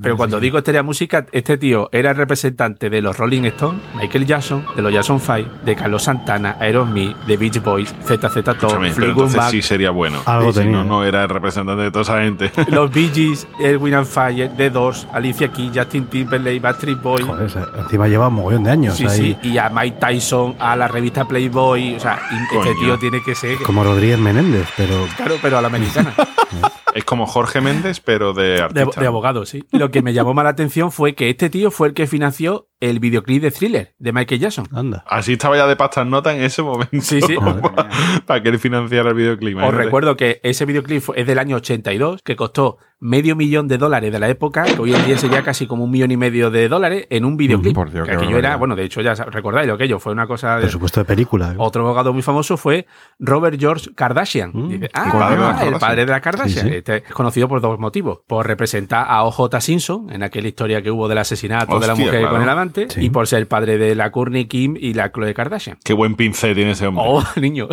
[0.02, 3.80] Pero cuando digo estrella de música, este tío era el representante de los Rolling Stones,
[3.94, 8.80] Michael Jackson, de los Jackson 5, de Carlos Santana, Aerosmith, de Beach Boys, ZZ Top,
[8.92, 10.20] Fleetwood Mac, sí sería bueno.
[10.26, 10.86] Algo si tenía, no, ¿eh?
[10.86, 12.50] no era el representante de toda esa gente.
[12.70, 17.24] los Bee Gees, Edwin and Fire, The Doors, Alicia Keys, Justin Timberlake, Backstreet Boys.
[17.24, 19.36] Joder, encima lleva un mogollón de años Sí, ahí.
[19.42, 22.74] sí, y a Mike Tyson, a la revista Playboy, o sea, este Coño.
[22.80, 26.14] tío tiene que ser, Como Rodríguez Menéndez, pero claro, pero a la americana.
[26.94, 29.00] es como Jorge Méndez, pero de De, artista.
[29.00, 29.64] de abogado, sí.
[29.72, 32.68] Lo que me llamó más la atención fue que este tío fue el que financió
[32.80, 34.66] el videoclip de Thriller de Michael Jackson.
[34.72, 35.04] anda.
[35.08, 36.88] Así estaba ya de pastas nota en ese momento.
[37.00, 37.34] Sí, sí.
[37.74, 37.88] para,
[38.26, 39.56] para que él financiara el videoclip.
[39.56, 39.84] Os imagínate.
[39.84, 44.10] recuerdo que ese videoclip fue- es del año 82, que costó medio millón de dólares
[44.10, 46.68] de la época, que hoy en día sería casi como un millón y medio de
[46.68, 47.72] dólares en un videoclip.
[47.72, 50.26] Por Dios, que aquello era, bueno, de hecho ya recordáis lo que ello fue una
[50.26, 50.62] cosa de...
[50.62, 51.54] Presupuesto de película.
[51.58, 52.86] Otro abogado muy famoso fue
[53.20, 54.50] Robert George Kardashian.
[54.52, 55.78] Mm, Dice, el ah, padre de las el Kardashian".
[55.80, 56.64] padre de la Kardashian.
[56.66, 56.76] Sí, sí.
[56.78, 58.18] Este es conocido por dos motivos.
[58.26, 62.18] Por representar a OJ Simpson en aquella historia que hubo del asesinato de la mujer
[62.18, 62.30] claro.
[62.30, 63.06] con el amante Sí.
[63.06, 65.78] y por ser el padre de la Courtney Kim y la Chloe Kardashian.
[65.84, 67.04] Qué buen pincel tiene ese hombre.
[67.06, 67.68] Oh, niño.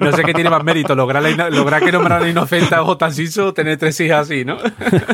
[0.00, 3.54] No sé qué tiene más mérito, lograr, la lograr que nombraran inocente a Simpson o
[3.54, 4.56] tener tres hijas así, ¿no?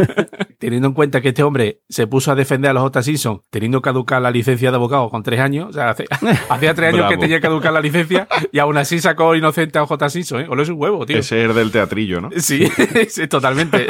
[0.59, 3.03] teniendo en cuenta que este hombre se puso a defender a los J.
[3.03, 6.07] Simpson teniendo caducar la licencia de abogado con tres años, o sea, hace-
[6.49, 9.87] hacía tres años que tenía que caducar la licencia y aún así sacó inocente a
[9.87, 10.09] J.
[10.11, 10.47] Simpson, ¿eh?
[10.49, 11.19] O es un huevo, tío.
[11.19, 12.31] Ese es del teatrillo, ¿no?
[12.37, 12.67] Sí,
[13.09, 13.87] sí, totalmente.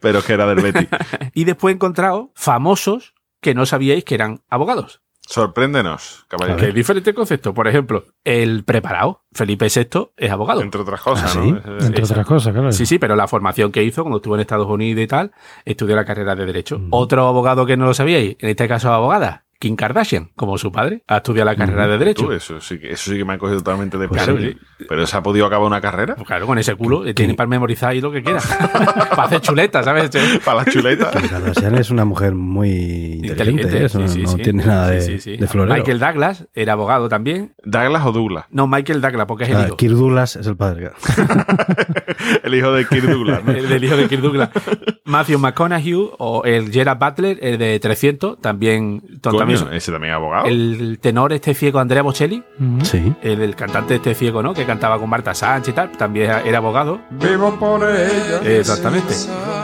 [0.00, 0.86] Pero es que era del Betty.
[1.34, 5.00] y después he encontrado famosos que no sabíais que eran abogados.
[5.48, 6.58] Sorpréndenos, caballero.
[6.58, 7.52] Que es diferente concepto.
[7.52, 10.62] Por ejemplo, el preparado, Felipe VI, es abogado.
[10.62, 11.44] Entre otras cosas, ¿Ah, ¿no?
[11.44, 11.50] sí?
[11.66, 12.72] Eh, Entre otras cosas, claro.
[12.72, 15.32] Sí, sí, pero la formación que hizo cuando estuvo en Estados Unidos y tal,
[15.66, 16.80] estudió la carrera de Derecho.
[16.90, 21.02] Otro abogado que no lo sabíais, en este caso abogada, Kim Kardashian, como su padre,
[21.08, 22.26] ha estudiado la carrera de Derecho.
[22.26, 24.56] Tú, eso, sí que, eso sí que me ha cogido totalmente de Pues claro, sí.
[24.88, 27.48] Pero se ha podido acabar una carrera Pues claro, con ese culo, eh, tiene para
[27.48, 28.40] memorizar ahí lo que quiera.
[29.10, 30.10] para hacer chuletas, ¿sabes?
[30.44, 31.10] para las chuletas.
[31.16, 33.84] Kim Kardashian es una mujer muy inteligente, ¿eh?
[33.86, 34.42] eso sí, sí, no sí.
[34.42, 35.36] tiene nada de, Sí, sí, sí.
[35.38, 35.74] de florero.
[35.74, 37.54] Michael Douglas era abogado también.
[37.64, 38.44] Douglas o Douglas.
[38.50, 39.76] No, Michael Douglas, porque es el Ah, hijo.
[39.76, 40.92] Kirk Douglas es el padre.
[42.42, 43.44] El hijo de Kirk Douglas.
[43.44, 43.52] ¿no?
[43.52, 44.50] El hijo de Kirk Douglas.
[45.04, 49.00] Matthew McConaughey o el Gerard Butler, el de 300, también.
[49.22, 50.46] Coño, también ese también es abogado.
[50.46, 52.42] el tenor este ciego Andrea Bocelli.
[52.82, 53.12] Sí.
[53.22, 54.54] el, el cantante este ciego, ¿no?
[54.54, 57.00] Que cantaba con Marta Sánchez y tal, también era, era abogado.
[57.10, 58.40] Vivo por ella.
[58.58, 59.14] Exactamente.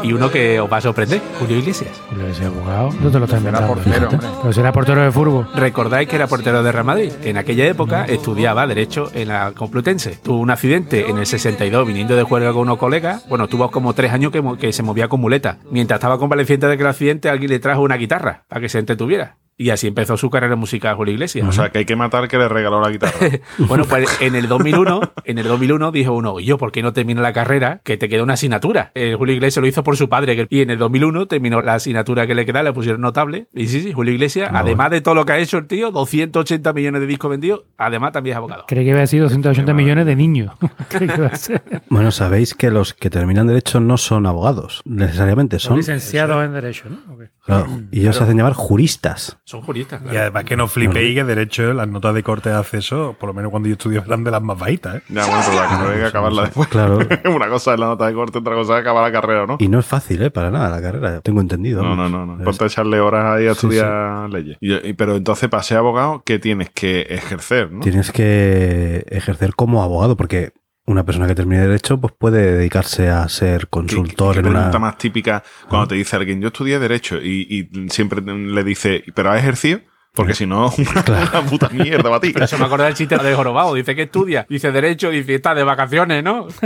[0.03, 1.91] Y uno que os va a sorprender, Julio Iglesias.
[2.11, 2.91] Julio ese abogado.
[3.01, 3.75] No te lo estás Era inventando.
[3.75, 4.29] portero, hombre.
[4.43, 5.47] Pero será portero de furbo.
[5.55, 9.53] Recordáis que era portero de Real Madrid, que en aquella época estudiaba Derecho en la
[9.53, 10.19] Complutense.
[10.23, 13.27] Tuvo un accidente en el 62 viniendo de juego con unos colegas.
[13.29, 15.59] Bueno, tuvo como tres años que, que se movía con muleta.
[15.71, 19.37] Mientras estaba convaleciente de aquel accidente, alguien le trajo una guitarra para que se entretuviera.
[19.57, 21.47] Y así empezó su carrera musical Julio Iglesias.
[21.49, 23.15] O sea, que hay que matar que le regaló la guitarra.
[23.59, 26.93] Bueno, pues en el 2001, en el 2001 dijo uno, "Y yo, ¿por qué no
[26.93, 27.81] termino la carrera?
[27.85, 28.91] Que te queda una asignatura.
[28.95, 32.27] Eh, Julio Iglesias lo hizo por su padre y en el 2001 terminó la asignatura
[32.27, 33.47] que le queda, le pusieron notable.
[33.55, 35.91] Y sí, sí, Julio Iglesias, No, además de todo lo que ha hecho el tío,
[35.93, 38.65] 280 millones de discos vendidos, además también es abogado.
[38.67, 40.53] Creí que iba a decir 280 millones de niños.
[40.89, 41.63] Creí que iba a ser.
[41.89, 45.77] Bueno, sabéis que los que terminan derecho no son abogados, necesariamente, Son son.
[45.79, 47.15] licenciados en Derecho, ¿no?
[47.15, 47.23] Ok.
[47.47, 49.39] Claro, y ellos se hacen llamar juristas.
[49.45, 50.01] Son juristas.
[50.01, 50.21] Y claro.
[50.21, 53.35] además que no flipéis que de hecho las notas de corte de acceso, por lo
[53.35, 55.03] menos cuando yo estudié, eran de las más bajitas, ¿eh?
[55.11, 56.69] Ya, bueno, pero la carrera hay que acabarla después.
[56.69, 56.99] Claro.
[57.37, 59.57] Una cosa es la nota de corte, otra cosa es acabar la carrera, ¿no?
[59.61, 60.31] Y no es fácil, ¿eh?
[60.31, 61.83] Para nada la carrera, tengo entendido.
[61.83, 62.39] No, no, no, no.
[62.39, 64.57] Es- Ponte a echarle horas ahí a Sí, estudiar leyes.
[64.61, 67.81] Y- y- pero entonces, para ser abogado, ¿qué tienes que ejercer, no?
[67.81, 70.53] Tienes que ejercer como abogado, porque
[70.87, 74.55] una persona que termine derecho pues puede dedicarse a ser ¿Qué, consultor qué en una.
[74.57, 79.05] pregunta más típica cuando te dice alguien, yo estudié Derecho y, y siempre le dice,
[79.15, 79.81] ¿pero has ejercido?
[80.15, 80.73] Porque si no,
[81.09, 82.31] una puta mierda para ti.
[82.33, 83.75] Pero eso me acuerda del chiste de Jorobado.
[83.75, 86.47] Dice que estudia, dice Derecho, dice está de vacaciones, ¿no?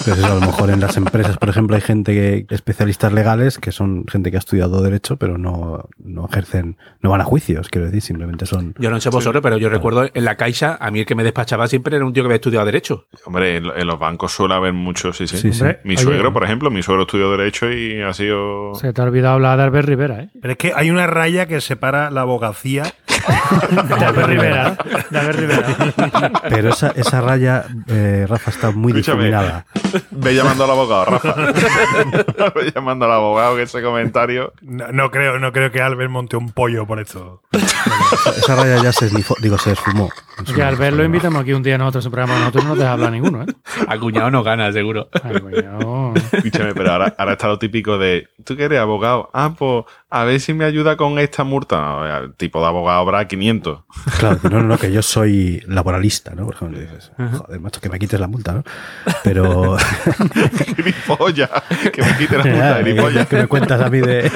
[0.00, 3.58] Pues eso, a lo mejor en las empresas, por ejemplo, hay gente que, especialistas legales,
[3.58, 7.68] que son gente que ha estudiado derecho, pero no, no ejercen, no van a juicios,
[7.68, 8.74] quiero decir, simplemente son.
[8.78, 11.22] Yo no sé vosotros, pero yo recuerdo en la Caixa, a mí el que me
[11.22, 13.08] despachaba siempre era un tío que había estudiado Derecho.
[13.26, 15.36] Hombre, en, en los bancos suele haber mucho, sí, sí.
[15.36, 15.64] Sí, sí.
[15.84, 18.74] Mi oye, suegro, por ejemplo, mi suegro estudió Derecho y ha sido...
[18.74, 20.30] Se te ha olvidado hablar de Albert Rivera, ¿eh?
[20.40, 22.49] Pero es que hay una raya que separa la abogacía.
[23.88, 24.98] De Albert Rivera, ¿no?
[25.10, 26.32] De Albert Rivera.
[26.48, 29.24] Pero esa, esa raya, eh, Rafa, está muy Escúchame.
[29.24, 29.66] difuminada.
[30.10, 31.34] Ve llamando al abogado, Rafa.
[32.54, 34.52] Ve llamando al abogado que ese comentario...
[34.62, 37.42] No, no creo, no creo que Albert monte un pollo por esto.
[37.52, 40.10] Esa, esa raya ya se esnifó, digo, se esfumó.
[40.54, 42.38] Que Albert lo invitamos aquí un día a nosotros en su programa.
[42.38, 43.46] Nosotros no nos deja hablar ninguno, ¿eh?
[43.86, 45.08] A cuñado no gana, seguro.
[45.12, 46.14] Coño.
[46.32, 49.28] Escúchame, pero ahora, ahora está lo típico de, ¿tú que eres abogado?
[49.34, 51.80] Ah, pues a ver si me ayuda con esta multa.
[51.80, 53.84] No, el tipo de abogado habrá 500.
[54.18, 56.46] Claro, que no, no, no, que yo soy laboralista, ¿no?
[56.46, 58.64] Por ejemplo, dices, joder, macho, que me quites la multa, ¿no?
[59.22, 59.76] Pero.
[60.76, 61.50] Gilipollas.
[61.92, 63.28] Que me quite la multa, gilipollas.
[63.28, 64.30] que me cuentas a mí de,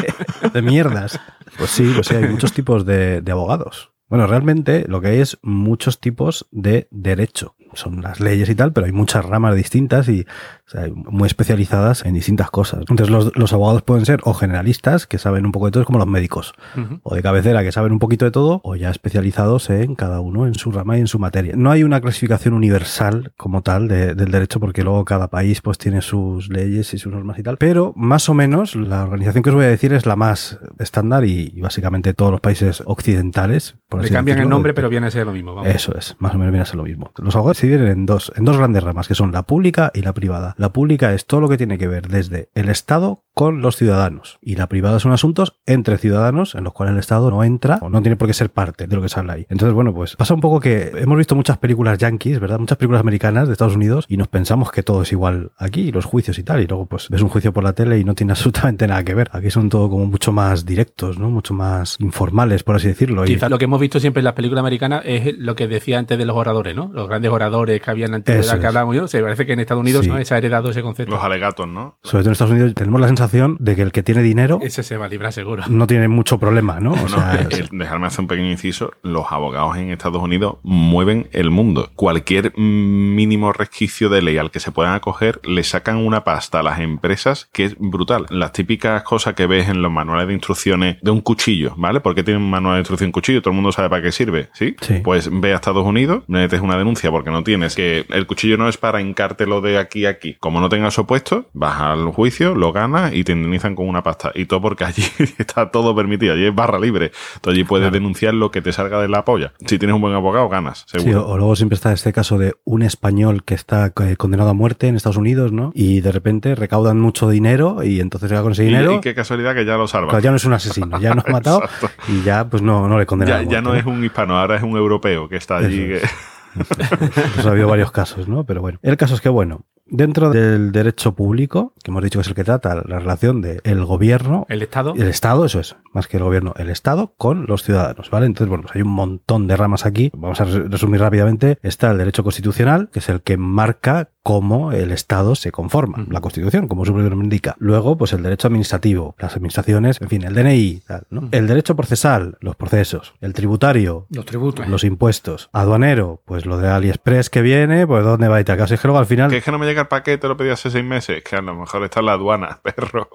[0.52, 1.20] de mierdas.
[1.58, 3.90] Pues sí, pues sí, hay muchos tipos de, de abogados.
[4.08, 7.56] Bueno, realmente lo que hay es muchos tipos de derecho.
[7.72, 10.24] Son las leyes y tal, pero hay muchas ramas distintas y
[10.66, 12.80] o sea, muy especializadas en distintas cosas.
[12.80, 15.98] Entonces los, los abogados pueden ser o generalistas, que saben un poco de todo, como
[15.98, 16.54] los médicos,
[17.02, 20.46] o de cabecera, que saben un poquito de todo, o ya especializados en cada uno
[20.46, 21.54] en su rama y en su materia.
[21.56, 25.76] No hay una clasificación universal como tal de- del derecho, porque luego cada país pues
[25.78, 29.50] tiene sus leyes y sus normas y tal, pero más o menos la organización que
[29.50, 33.76] os voy a decir es la más estándar y, y básicamente todos los países occidentales.
[33.88, 35.54] Por Le cambian el nombre, de- pero viene a ser lo mismo.
[35.54, 35.70] vamos.
[35.70, 37.12] eso es, más o menos viene a ser lo mismo.
[37.18, 40.02] Los abogados se dividen en dos, en dos grandes ramas, que son la pública y
[40.02, 40.53] la privada.
[40.56, 44.38] La pública es todo lo que tiene que ver desde el Estado con los ciudadanos.
[44.40, 47.88] Y la privada son asuntos entre ciudadanos en los cuales el Estado no entra o
[47.90, 49.46] no tiene por qué ser parte de lo que se habla ahí.
[49.48, 52.58] Entonces, bueno, pues pasa un poco que hemos visto muchas películas yankees, ¿verdad?
[52.58, 56.04] Muchas películas americanas de Estados Unidos y nos pensamos que todo es igual aquí, los
[56.04, 56.62] juicios y tal.
[56.62, 59.14] Y luego, pues ves un juicio por la tele y no tiene absolutamente nada que
[59.14, 59.28] ver.
[59.32, 61.28] Aquí son todo como mucho más directos, ¿no?
[61.28, 63.24] Mucho más informales, por así decirlo.
[63.24, 65.98] Y- Quizás lo que hemos visto siempre en las películas americanas es lo que decía
[65.98, 66.88] antes de los oradores, ¿no?
[66.92, 69.08] Los grandes oradores que habían antes de la que hablábamos yo.
[69.08, 70.10] Se parece que en Estados Unidos Sí.
[70.10, 70.24] ¿no?
[70.24, 71.14] se ha heredado ese concepto.
[71.16, 71.98] Los alegatos, ¿no?
[72.04, 73.23] Sobre todo en Estados Unidos tenemos la sensación
[73.58, 75.64] de que el que tiene dinero Ese se va a librar seguro.
[75.68, 76.92] no tiene mucho problema, ¿no?
[76.92, 78.92] O No, sea, dejarme hacer un pequeño inciso.
[79.02, 81.90] Los abogados en Estados Unidos mueven el mundo.
[81.94, 86.62] Cualquier mínimo resquicio de ley al que se puedan acoger, le sacan una pasta a
[86.62, 88.26] las empresas que es brutal.
[88.30, 92.00] Las típicas cosas que ves en los manuales de instrucciones de un cuchillo, ¿vale?
[92.00, 93.40] ¿Por qué tiene un manual de instrucción cuchillo?
[93.42, 94.76] Todo el mundo sabe para qué sirve, ¿sí?
[94.80, 95.00] Sí.
[95.02, 98.68] Pues ve a Estados Unidos, metes una denuncia porque no tienes, que el cuchillo no
[98.68, 100.36] es para hincártelo de aquí a aquí.
[100.40, 104.32] Como no tengas opuesto, vas al juicio, lo ganas y te indemnizan con una pasta.
[104.34, 105.02] Y todo porque allí
[105.38, 107.12] está todo permitido, allí es barra libre.
[107.36, 109.52] Entonces allí puedes denunciar lo que te salga de la polla.
[109.66, 111.26] Si tienes un buen abogado, ganas, seguro.
[111.26, 114.54] o, o luego siempre está este caso de un español que está eh, condenado a
[114.54, 115.72] muerte en Estados Unidos, ¿no?
[115.74, 118.94] Y de repente recaudan mucho dinero y entonces va con ese dinero.
[118.94, 120.08] y, qué casualidad que ya lo salva.
[120.08, 121.62] claro, ya no es un asesino, ya no ha matado
[122.08, 123.44] y ya pues no, no le condenan.
[123.44, 125.92] Ya, a ya no es un hispano, ahora es un europeo que está allí.
[125.92, 126.06] Eso
[127.34, 128.44] Pues ha habido varios casos, ¿no?
[128.44, 132.22] Pero bueno, el caso es que, bueno, dentro del derecho público, que hemos dicho que
[132.22, 134.94] es el que trata la relación del gobierno, El Estado.
[134.96, 138.26] el Estado, eso es, más que el gobierno, el Estado con los ciudadanos, ¿vale?
[138.26, 140.10] Entonces, bueno, pues hay un montón de ramas aquí.
[140.16, 141.58] Vamos a re- resumir rápidamente.
[141.62, 146.22] Está el derecho constitucional, que es el que marca cómo el Estado se conforma, la
[146.22, 147.54] Constitución, como su propio nombre indica.
[147.58, 151.28] Luego, pues el derecho administrativo, las administraciones, en fin, el DNI, tal, ¿no?
[151.30, 153.12] El derecho procesal, los procesos.
[153.20, 154.66] El tributario, Los tributos.
[154.66, 155.50] los impuestos.
[155.52, 158.56] Aduanero, pues lo de AliExpress que viene, pues dónde va y tal.
[158.56, 160.36] Casi es que luego al final que es que no me llega el paquete, lo
[160.38, 161.22] pedí hace seis meses.
[161.22, 163.08] Que a lo mejor está en la aduana, perro.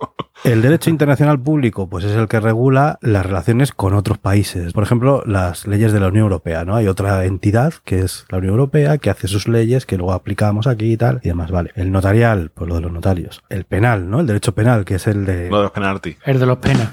[0.44, 4.74] El derecho internacional público, pues es el que regula las relaciones con otros países.
[4.74, 6.76] Por ejemplo, las leyes de la Unión Europea, ¿no?
[6.76, 10.68] Hay otra entidad que es la Unión Europea que hace sus leyes que luego aplicamos
[10.68, 11.72] aquí y tal y demás, vale.
[11.74, 13.42] El notarial, pues lo de los notarios.
[13.50, 14.20] El penal, ¿no?
[14.20, 16.18] El derecho penal, que es el de Lo de los penaltis.
[16.24, 16.90] El de los penas.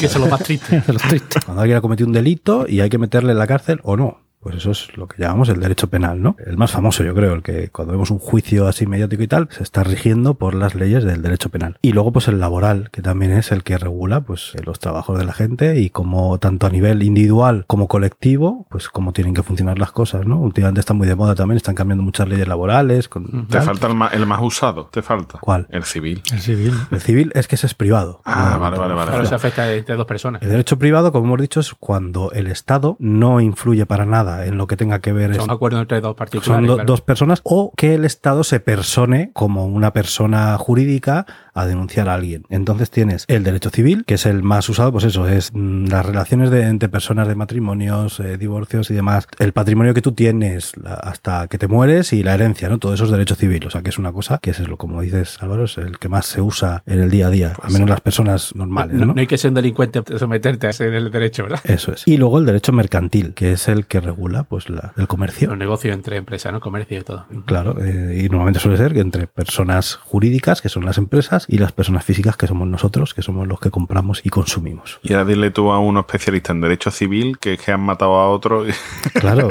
[0.00, 0.86] que son los más tristes.
[0.86, 1.44] de los tristes.
[1.44, 4.20] cuando alguien ha cometido un delito y hay que meterle en la cárcel o no.
[4.40, 6.34] Pues eso es lo que llamamos el derecho penal, ¿no?
[6.46, 9.48] El más famoso, yo creo, el que cuando vemos un juicio así mediático y tal,
[9.50, 11.76] se está rigiendo por las leyes del derecho penal.
[11.82, 15.26] Y luego, pues el laboral, que también es el que regula, pues, los trabajos de
[15.26, 19.78] la gente y cómo, tanto a nivel individual como colectivo, pues cómo tienen que funcionar
[19.78, 20.38] las cosas, ¿no?
[20.38, 23.08] Últimamente está muy de moda también, están cambiando muchas leyes laborales.
[23.08, 23.62] Con, Te tal.
[23.62, 25.38] falta el más, el más usado, te falta.
[25.40, 25.66] ¿Cuál?
[25.70, 26.22] El civil.
[26.32, 26.72] El civil.
[26.90, 28.22] El civil es que ese es privado.
[28.24, 29.10] Ah, No, vale, vale, vale.
[29.10, 30.40] Claro, se afecta entre dos personas.
[30.40, 34.56] El derecho privado, como hemos dicho, es cuando el Estado no influye para nada en
[34.56, 36.66] lo que tenga que ver Son acuerdos entre dos son particulares.
[36.68, 36.86] do- claro.
[36.86, 42.14] dos personas o que el Estado se persone como una persona jurídica a denunciar a
[42.14, 42.44] alguien.
[42.48, 46.06] Entonces tienes el derecho civil, que es el más usado, pues eso, es mm, las
[46.06, 50.72] relaciones de, entre personas de matrimonios, eh, divorcios y demás, el patrimonio que tú tienes
[50.76, 52.78] la- hasta que te mueres y la herencia, ¿no?
[52.78, 55.00] Todo eso es derecho civil, o sea que es una cosa que es lo como
[55.02, 57.88] dices Álvaro, es el que más se usa en el día a día, al menos
[57.90, 59.14] las personas normales, no, ¿no?
[59.14, 61.60] no hay que ser un delincuente someterte a ese del derecho, ¿verdad?
[61.64, 62.06] Eso es.
[62.06, 65.48] Y luego el derecho mercantil, que es el que regula pues la- el comercio.
[65.48, 66.60] Los negocios entre empresas, ¿no?
[66.60, 67.26] Comercio y todo.
[67.46, 71.58] Claro, eh, y normalmente suele ser que entre personas jurídicas, que son las empresas, y
[71.58, 74.98] las personas físicas, que somos nosotros, que somos los que compramos y consumimos.
[75.02, 78.28] Y ahora dile tú a uno especialista en derecho civil que que han matado a
[78.28, 78.72] otro y,
[79.14, 79.48] Claro,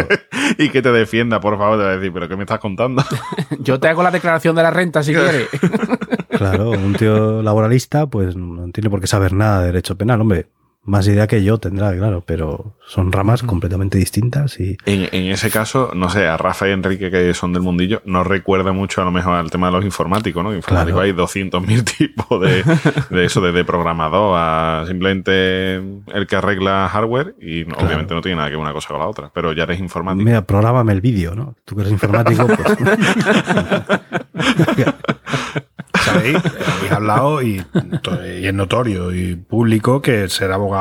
[0.57, 1.77] y que te defienda, por favor.
[1.77, 3.03] Te va a decir, ¿pero qué me estás contando?
[3.59, 5.47] Yo te hago la declaración de la renta si quieres.
[6.29, 10.47] claro, un tío laboralista, pues no tiene por qué saber nada de derecho penal, hombre.
[10.89, 15.51] Más idea que yo tendrá, claro, pero son ramas completamente distintas y En, en ese
[15.51, 19.05] caso, no sé, a Rafa y Enrique, que son del mundillo, no recuerda mucho a
[19.05, 20.53] lo mejor al tema de los informáticos, ¿no?
[20.55, 21.01] Informáticos Claro.
[21.01, 22.63] hay 200.000 tipos de,
[23.15, 27.85] de eso, desde programador a simplemente el que arregla hardware y Claro.
[27.85, 30.23] obviamente no tiene nada que ver una cosa con la otra, pero ya eres informático.
[30.25, 31.55] mira, prográmame el vídeo, ¿no?
[31.65, 32.59] Tú que eres informático, pues...
[35.99, 36.37] ¿Sabéis?
[36.77, 37.63] Habéis hablado y,
[38.41, 40.78] y es notorio y público que ser abogado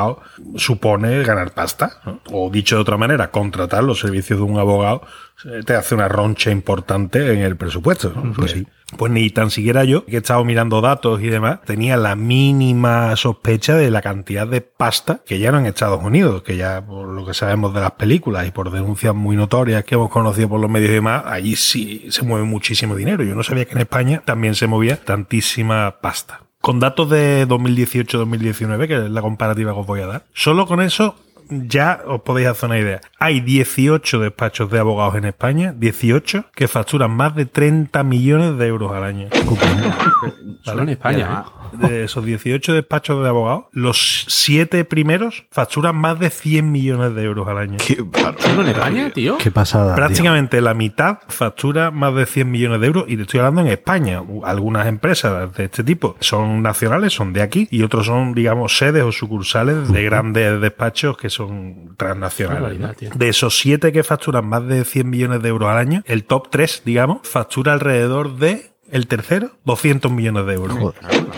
[0.57, 2.01] supone ganar pasta.
[2.05, 2.21] ¿no?
[2.33, 5.03] O dicho de otra manera, contratar los servicios de un abogado
[5.45, 8.13] eh, te hace una roncha importante en el presupuesto.
[8.15, 8.33] ¿no?
[8.33, 8.67] Pues sí.
[8.97, 13.15] Pues ni tan siquiera yo, que he estado mirando datos y demás, tenía la mínima
[13.17, 17.07] sospecha de la cantidad de pasta que ya no en Estados Unidos, que ya por
[17.07, 20.61] lo que sabemos de las películas y por denuncias muy notorias que hemos conocido por
[20.61, 23.23] los medios y demás, allí sí se mueve muchísimo dinero.
[23.25, 26.48] Yo no sabía que en España también se movía tantísima pasta.
[26.61, 30.83] Con datos de 2018-2019, que es la comparativa que os voy a dar, solo con
[30.83, 31.15] eso
[31.51, 33.01] ya os podéis hacer una idea.
[33.19, 38.67] Hay 18 despachos de abogados en España, 18, que facturan más de 30 millones de
[38.67, 39.29] euros al año.
[40.63, 41.45] Solo en España.
[41.45, 41.87] ¿eh?
[41.89, 47.23] De esos 18 despachos de abogados, los 7 primeros facturan más de 100 millones de
[47.25, 47.77] euros al año.
[47.79, 47.97] Qué.
[48.39, 49.39] ¿Solo en España, tío?
[49.39, 49.95] Qué pasada.
[49.95, 49.97] tío.
[49.97, 53.69] Prácticamente la mitad factura más de 100 millones de euros y te estoy hablando en
[53.69, 54.23] España.
[54.45, 59.03] Algunas empresas de este tipo son nacionales, son de aquí y otros son, digamos, sedes
[59.03, 61.38] o sucursales de grandes despachos que son
[61.97, 62.79] transnacionales.
[62.79, 62.93] ¿no?
[62.95, 63.11] tío.
[63.15, 66.49] De esos siete que facturan más de 100 millones de euros al año, el top
[66.51, 70.79] 3, digamos, factura alrededor de el tercero, 200 millones de euros.
[70.79, 71.29] Joder.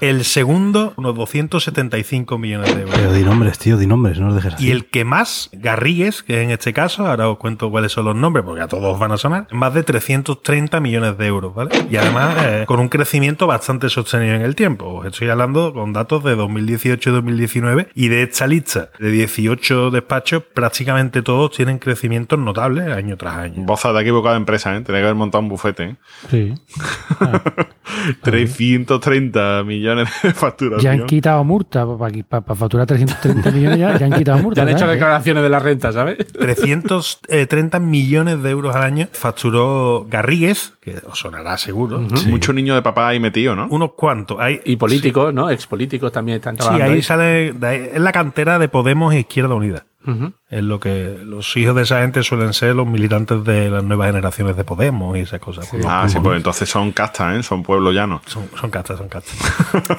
[0.00, 2.96] El segundo, unos 275 millones de euros.
[2.96, 4.66] Pero di nombres, tío, di nombres, no nos dejes así.
[4.66, 8.16] Y el que más, Garrigues, que en este caso, ahora os cuento cuáles son los
[8.16, 11.70] nombres, porque a todos van a sonar, más de 330 millones de euros, ¿vale?
[11.90, 14.86] Y además, eh, con un crecimiento bastante sostenido en el tiempo.
[14.86, 19.90] Os estoy hablando con datos de 2018 y 2019, y de esta lista de 18
[19.90, 23.64] despachos, prácticamente todos tienen crecimientos notables año tras año.
[23.64, 24.80] Boza de equivocada empresa, ¿eh?
[24.80, 25.96] Tenía que haber montado un bufete, ¿eh?
[26.30, 26.54] Sí.
[28.22, 30.80] 330 millones de facturación.
[30.96, 31.86] Ya han quitado multa
[32.28, 34.52] para, facturar 330 millones, ya, ya han quitado multa.
[34.62, 36.18] Ya han hecho declaraciones de la renta, ¿sabes?
[36.32, 42.00] 330 millones de euros al año facturó Garrigues, que os sonará seguro.
[42.00, 43.66] Mucho niño de papá ahí metido, ¿no?
[43.70, 44.38] Unos cuantos.
[44.40, 45.50] Hay, Y políticos, ¿no?
[45.50, 46.84] Expolíticos también están sí, trabajando.
[46.84, 47.02] ahí ahí.
[47.02, 47.54] sale.
[47.62, 49.84] ahí- es la cantera de Podemos e Izquierda Unida.
[50.06, 50.32] Ujú.
[50.48, 54.08] Es lo que los hijos de esa gente suelen ser los militantes de las nuevas
[54.08, 55.70] generaciones de Podemos y esas cosas.
[55.86, 57.42] Ah, sí, pues entonces son castas, ¿eh?
[57.42, 58.20] Son pueblo llano.
[58.26, 59.36] Son, son castas, son castas.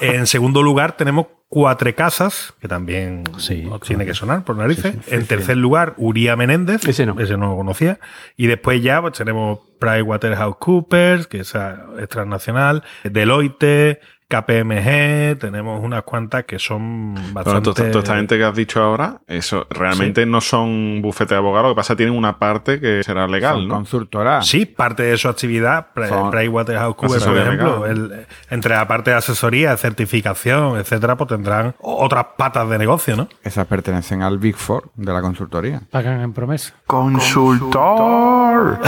[0.00, 4.96] en segundo lugar tenemos Cuatro Casas, que también Sí, tiene que sonar por narices.
[5.06, 6.84] en tercer lugar, Uría Menéndez.
[6.84, 7.20] Ese no.
[7.20, 8.00] Ese no lo conocía.
[8.36, 11.54] Y después ya pues, tenemos PricewaterhouseCoopers, que es,
[11.98, 17.72] es transnacional, Deloitte, KPMG, tenemos unas cuantas que son Bueno, bastante...
[17.72, 21.68] toda, toda esta gente que has dicho ahora, eso realmente no son bufete de abogados,
[21.70, 23.74] lo que pasa es que tienen una parte que será legal, Son ¿no?
[23.74, 24.46] consultoras.
[24.46, 30.78] Sí, parte de su actividad, PricewaterhouseCoopers, por ejemplo, el- entre la parte de asesoría, certificación,
[30.78, 33.28] etcétera, pues tendrán otras patas de negocio, ¿no?
[33.42, 35.82] Esas pertenecen al Big Four de la consultoría.
[35.90, 36.74] Pagan en promesa.
[36.86, 38.78] ¡Consultor!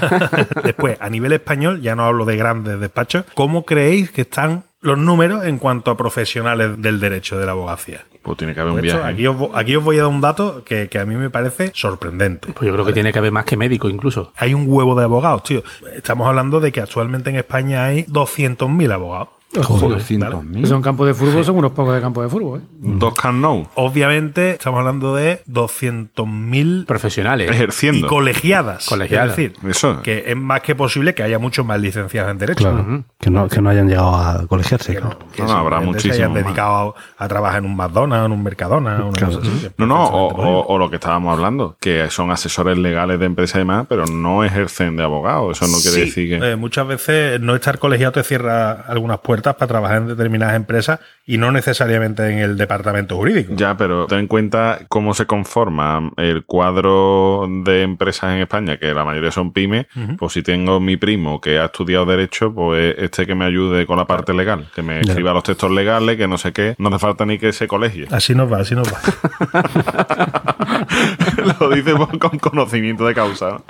[0.64, 4.98] Después, a nivel español, ya no hablo de grandes despachos, ¿cómo creéis que están los
[4.98, 8.04] números en cuanto a profesionales del derecho de la abogacía?
[8.22, 9.12] Pues tiene que haber un hecho, viaje.
[9.12, 11.30] aquí, os, vo- aquí os voy a dar un dato que, que a mí me
[11.30, 12.52] parece sorprendente.
[12.52, 14.32] Pues yo creo que tiene que haber más que médico incluso.
[14.36, 15.62] Hay un huevo de abogados, tío.
[15.94, 19.28] Estamos hablando de que actualmente en España hay 200.000 abogados.
[19.62, 19.98] Joder.
[19.98, 20.60] 200.000.
[20.62, 22.60] Que son campos de fútbol, son unos pocos de campos de fútbol.
[22.60, 22.64] ¿eh?
[22.78, 23.66] Dos can know.
[23.74, 27.48] Obviamente estamos hablando de 200.000 Profesionales.
[27.50, 28.08] y Ejerciendo.
[28.08, 28.86] colegiadas.
[28.86, 29.30] Colegiadas.
[29.30, 30.02] Es decir, Eso.
[30.02, 32.70] que es más que posible que haya muchos más licenciados en Derecho.
[32.70, 33.04] Claro.
[33.18, 34.94] que, no, que no hayan llegado a colegiarse.
[34.94, 35.26] Que no, claro.
[35.34, 38.26] que No, no, habrá simplemente se muchísimo hayan dedicado a, a trabajar en un McDonald's,
[38.26, 39.38] en un Mercadona, una Claro.
[39.38, 39.68] cosa así.
[39.78, 43.86] No, no, o, lo que estábamos hablando, que son asesores legales de empresa y demás,
[43.88, 45.50] pero no ejercen de abogado.
[45.50, 46.50] Eso no quiere Sí, decir que.
[46.52, 51.00] eh, muchas veces no estar colegiado te cierra algunas puertas para trabajar en determinadas empresas
[51.24, 53.52] y no necesariamente en el departamento jurídico.
[53.56, 58.92] Ya, pero ten en cuenta cómo se conforma el cuadro de empresas en España, que
[58.92, 59.86] la mayoría son pymes.
[60.18, 63.96] Pues si tengo mi primo que ha estudiado Derecho, pues este que me ayude con
[63.96, 66.74] la parte legal, que me escriba los textos legales, que no sé qué.
[66.78, 68.06] No hace falta ni que se colegie.
[68.10, 68.98] Así nos va, así nos va.
[71.60, 73.62] Lo dice con conocimiento de causa.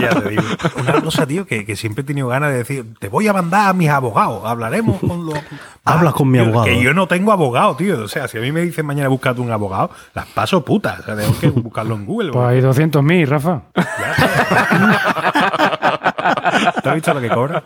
[0.00, 0.42] ya te digo.
[0.80, 3.68] Una cosa, tío, que, que siempre he tenido ganas de decir, te voy a mandar
[3.68, 5.38] a mis abogados, hablaremos con los...
[5.84, 6.64] Habla con mi abogado.
[6.64, 8.04] Que yo no tengo abogado, tío.
[8.04, 11.00] O sea, si a mí me dicen mañana búscate un abogado, las paso putas.
[11.00, 12.32] O sea, tengo que buscarlo en Google.
[12.32, 13.62] Pues hay 200.000, Rafa.
[16.82, 17.64] ¿Te has visto lo que cobra?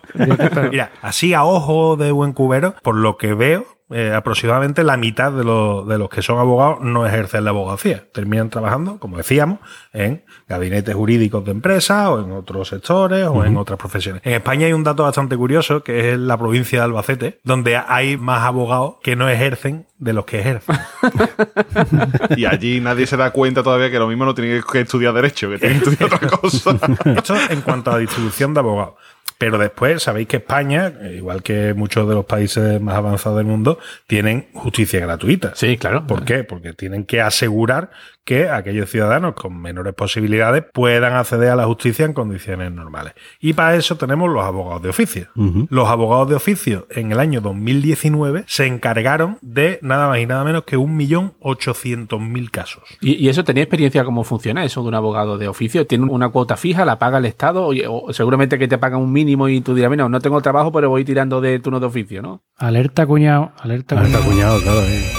[0.70, 5.30] Mira, así a ojo de buen cubero, por lo que veo, eh, aproximadamente la mitad
[5.30, 8.04] de, los- de los que son abogados no ejercen la abogacía.
[8.12, 9.60] Terminan trabajando, como decíamos,
[9.92, 14.22] en gabinetes jurídicos de empresas o en otros sectores o en otras profesiones.
[14.24, 18.16] En España hay un dato bastante curioso, que es la provincia de Albacete, donde hay
[18.16, 20.76] más abogados que no ejercen de los que ejercen.
[22.36, 25.50] Y allí nadie se da cuenta todavía que lo mismo no tiene que estudiar Derecho,
[25.50, 26.78] que tiene que estudiar otra cosa.
[27.16, 28.94] Esto en cuanto a la distribución de abogados.
[29.38, 33.78] Pero después sabéis que España, igual que muchos de los países más avanzados del mundo,
[34.06, 35.54] tienen justicia gratuita.
[35.54, 36.06] Sí, claro.
[36.06, 36.42] ¿Por qué?
[36.42, 37.90] Porque tienen que asegurar
[38.26, 43.14] que aquellos ciudadanos con menores posibilidades puedan acceder a la justicia en condiciones normales.
[43.40, 45.28] Y para eso tenemos los abogados de oficio.
[45.70, 50.42] Los abogados de oficio en el año 2019 se encargaron de nada más y nada
[50.42, 52.82] menos que 1.800.000 casos.
[53.00, 55.86] ¿Y, y eso tenía experiencia cómo funciona eso de un abogado de oficio?
[55.86, 56.84] ¿Tiene una cuota fija?
[56.84, 57.68] ¿La paga el Estado?
[57.88, 60.90] O, seguramente que te pagan un mínimo y tú dirás, mira, no tengo trabajo, pero
[60.90, 62.42] voy tirando de turno de oficio, ¿no?
[62.56, 63.52] Alerta, cuñado.
[63.60, 64.58] Alerta, Alerta, cuñado.
[64.58, 64.80] cuñado, claro.
[64.88, 65.12] eh.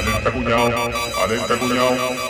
[0.00, 0.70] Alerta cuñado,
[1.24, 2.21] alerta cuñado.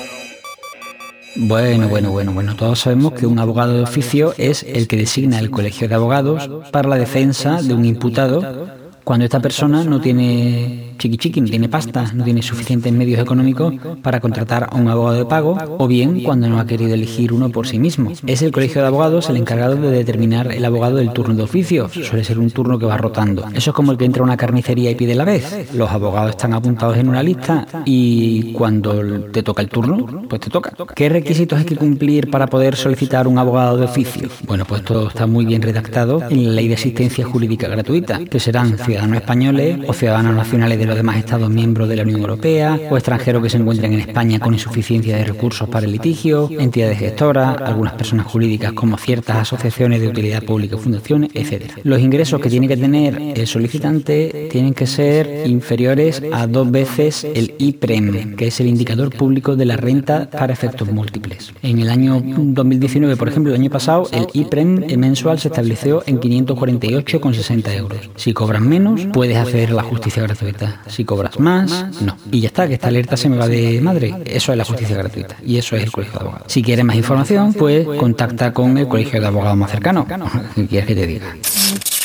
[1.34, 2.56] Bueno, bueno, bueno, bueno.
[2.56, 6.48] Todos sabemos que un abogado de oficio es el que designa el colegio de abogados
[6.70, 8.68] para la defensa de un imputado
[9.04, 13.74] cuando esta persona no tiene chiqui chiqui, no tiene pasta, no tiene suficientes medios económicos
[14.02, 17.50] para contratar a un abogado de pago, o bien cuando no ha querido elegir uno
[17.50, 18.12] por sí mismo.
[18.26, 21.88] Es el colegio de abogados el encargado de determinar el abogado del turno de oficio.
[21.88, 23.46] Suele ser un turno que va rotando.
[23.54, 25.72] Eso es como el que entra a una carnicería y pide la vez.
[25.74, 30.50] Los abogados están apuntados en una lista y cuando te toca el turno, pues te
[30.50, 30.72] toca.
[30.94, 34.28] ¿Qué requisitos hay que cumplir para poder solicitar un abogado de oficio?
[34.46, 38.40] Bueno, pues todo está muy bien redactado en la Ley de Asistencia Jurídica Gratuita, que
[38.40, 42.78] serán ciudadanos españoles o ciudadanos nacionales del los demás Estados miembros de la Unión Europea,
[42.90, 46.98] o extranjeros que se encuentren en España con insuficiencia de recursos para el litigio, entidades
[46.98, 51.78] gestoras, algunas personas jurídicas como ciertas asociaciones de utilidad pública o fundaciones, etc.
[51.84, 57.24] Los ingresos que tiene que tener el solicitante tienen que ser inferiores a dos veces
[57.24, 61.54] el IPREM, que es el indicador público de la renta para efectos múltiples.
[61.62, 66.20] En el año 2019, por ejemplo, el año pasado, el IPREM mensual se estableció en
[66.20, 68.10] 548,60 euros.
[68.16, 70.71] Si cobras menos, puedes acceder a la justicia gratuita.
[70.86, 72.16] Si cobras más, no.
[72.30, 74.14] Y ya está, que esta alerta se me va de madre.
[74.24, 75.36] Eso es la justicia gratuita.
[75.44, 76.52] Y eso es el colegio de abogados.
[76.52, 80.06] Si quieres más información, pues contacta con el colegio de abogados más cercano.
[80.54, 81.36] ¿Qué quieres que te diga?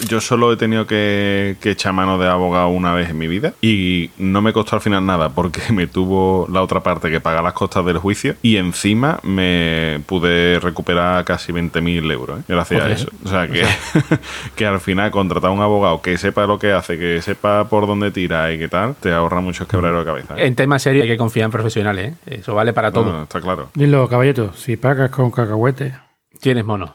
[0.08, 3.54] Yo solo he tenido que, que echar mano de abogado una vez en mi vida
[3.62, 7.44] y no me costó al final nada porque me tuvo la otra parte que pagar
[7.44, 12.44] las costas del juicio y encima me pude recuperar casi 20.000 euros ¿eh?
[12.48, 13.10] gracias a eso.
[13.24, 13.66] O sea que,
[14.56, 17.88] que al final contratar a un abogado que sepa lo que hace, que sepa por
[17.88, 20.36] dónde tira y qué tal, te ahorra muchos quebraderos de cabeza.
[20.38, 20.48] ¿eh?
[20.48, 22.38] En temas serios hay que confiar en profesionales, ¿eh?
[22.40, 23.12] Eso vale para todo.
[23.12, 23.70] No, está claro.
[23.74, 25.96] Dilo, caballito, si pagas con cacahuete.
[26.40, 26.94] Tienes mono.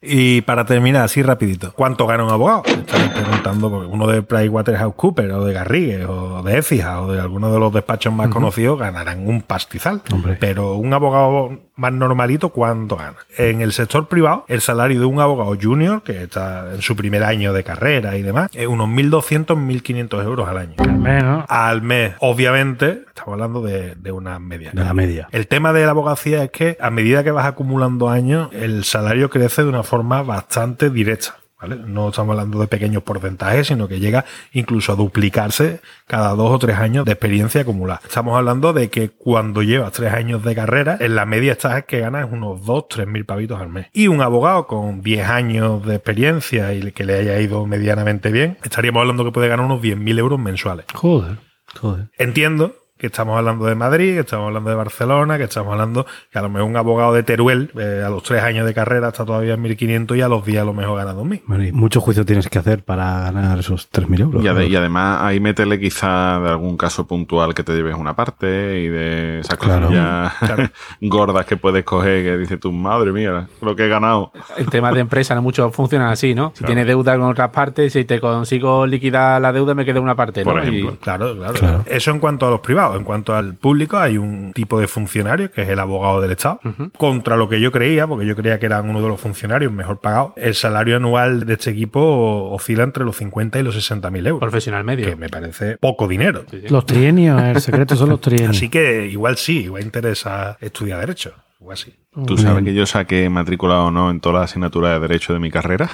[0.00, 2.62] Y para terminar, así rapidito, ¿cuánto gana un abogado?
[2.66, 7.52] Estáis preguntando, porque uno de PricewaterhouseCoopers o de Garrigues o de Écija o de alguno
[7.52, 10.02] de los despachos más conocidos ganarán un pastizal.
[10.12, 10.36] Hombre.
[10.40, 13.16] Pero un abogado más normalito, ¿cuánto gana?
[13.36, 17.24] En el sector privado, el salario de un abogado junior, que está en su primer
[17.24, 20.74] año de carrera y demás, es unos 1.200, 1.500 euros al año.
[20.78, 21.44] Al menos.
[21.48, 24.70] Al mes, obviamente, estamos hablando de, de una media.
[24.72, 25.28] De la media.
[25.32, 29.30] El tema de la abogacía es que a medida que vas acumulando años, el salario
[29.30, 31.36] crece de una forma bastante directa.
[31.68, 31.82] ¿Vale?
[31.86, 36.58] No estamos hablando de pequeños porcentajes, sino que llega incluso a duplicarse cada dos o
[36.58, 38.00] tres años de experiencia acumulada.
[38.04, 42.00] Estamos hablando de que cuando llevas tres años de carrera, en la media estás que
[42.00, 43.86] ganas unos dos, tres mil pavitos al mes.
[43.92, 48.58] Y un abogado con 10 años de experiencia y que le haya ido medianamente bien,
[48.62, 50.86] estaríamos hablando que puede ganar unos 10.000 euros mensuales.
[50.94, 51.38] Joder.
[51.80, 52.08] Joder.
[52.18, 56.38] Entiendo que estamos hablando de Madrid, que estamos hablando de Barcelona, que estamos hablando que
[56.38, 59.24] a lo mejor un abogado de Teruel eh, a los tres años de carrera está
[59.24, 61.42] todavía en 1.500 y a los días a lo mejor gana 2.000.
[61.46, 64.44] Bueno, y mucho juicio tienes que hacer para ganar esos 3.000 euros.
[64.44, 68.14] Y, ade- y además ahí métele quizá de algún caso puntual que te lleves una
[68.14, 69.90] parte y de esas Claro.
[71.00, 74.32] gordas que puedes coger que dice tu madre mía, lo que he ganado.
[74.56, 76.52] El tema de empresa no muchos funcionan así, ¿no?
[76.54, 80.14] Si tienes deuda con otras partes, si te consigo liquidar la deuda, me queda una
[80.14, 80.52] parte, ¿no?
[80.52, 80.92] Por ejemplo.
[80.92, 81.84] Y- Claro, claro, Claro.
[81.86, 82.83] Eso en cuanto a los privados.
[82.96, 86.60] En cuanto al público, hay un tipo de funcionario que es el abogado del Estado.
[86.96, 90.00] Contra lo que yo creía, porque yo creía que eran uno de los funcionarios mejor
[90.00, 94.26] pagados, el salario anual de este equipo oscila entre los 50 y los 60 mil
[94.26, 94.40] euros.
[94.40, 95.06] profesional medio.
[95.06, 96.44] Que me parece poco dinero.
[96.50, 96.68] Sí, sí.
[96.68, 98.50] Los trienios, el secreto son los trienios.
[98.50, 101.32] Así que igual sí, igual interesa estudiar Derecho.
[101.64, 101.94] Igual sí.
[102.26, 105.38] ¿Tú sabes que yo saqué matriculado o no en todas las asignaturas de Derecho de
[105.38, 105.88] mi carrera?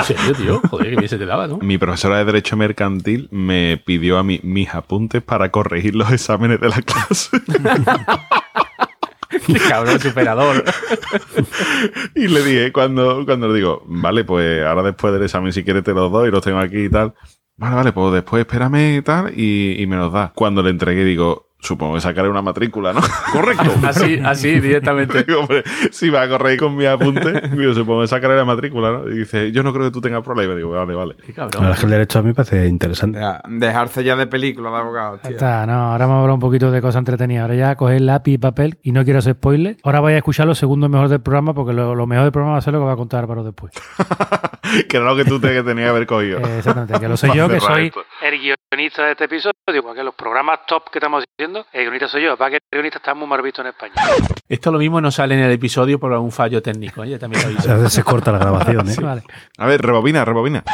[0.00, 0.60] ¿En serio, tío?
[0.68, 1.58] Joder, que bien se te daba, ¿no?
[1.58, 6.60] Mi profesora de Derecho Mercantil me pidió a mí mis apuntes para corregir los exámenes
[6.60, 7.40] de la clase.
[9.46, 10.64] Qué cabrón superador.
[12.16, 15.84] y le dije, cuando, cuando le digo, vale, pues ahora después del examen, si quieres
[15.84, 17.14] te los doy, los tengo aquí y tal.
[17.58, 20.32] Vale, vale, pues después espérame y tal, y, y me los da.
[20.34, 23.00] Cuando le entregué, digo, supongo que sacaré una matrícula, ¿no?
[23.32, 23.64] Correcto.
[23.86, 25.24] Así, así, directamente.
[25.24, 28.90] Digo, hombre, si va a correr con mi apunte, digo, supongo que sacaré la matrícula,
[28.92, 29.08] ¿no?
[29.08, 30.52] Y dice, yo no creo que tú tengas problema.
[30.54, 31.16] Y digo, vale, vale.
[31.16, 31.72] Qué La verdad cabrón.
[31.72, 33.18] es que el derecho a mí me parece interesante.
[33.18, 35.30] Deja- dejarse ya de película de abogado, Ya tío.
[35.36, 37.42] está, no, ahora vamos a hablar un poquito de cosas entretenidas.
[37.42, 39.76] Ahora ya coger lápiz y papel y no quiero hacer spoiler.
[39.84, 42.52] Ahora vais a escuchar lo segundo mejor del programa porque lo, lo mejor del programa
[42.54, 43.72] va a ser lo que va a contar para después.
[44.88, 46.38] que era lo que tú te, que tenías que haber cogido.
[46.40, 48.00] Eh, exactamente, que lo sé yo, que soy esto.
[48.22, 49.52] el guionista de este episodio.
[49.72, 52.36] Digo, que los programas top que estamos haciendo, el guionista soy yo.
[52.36, 53.94] Para que el guionista está muy mal visto en España.
[54.48, 57.04] Esto lo mismo no sale en el episodio por algún fallo técnico.
[57.04, 57.10] ¿eh?
[57.10, 58.94] Ya también lo A veces se corta la grabación, ¿eh?
[59.02, 59.22] Vale.
[59.58, 60.64] A ver, rebobina, rebobina.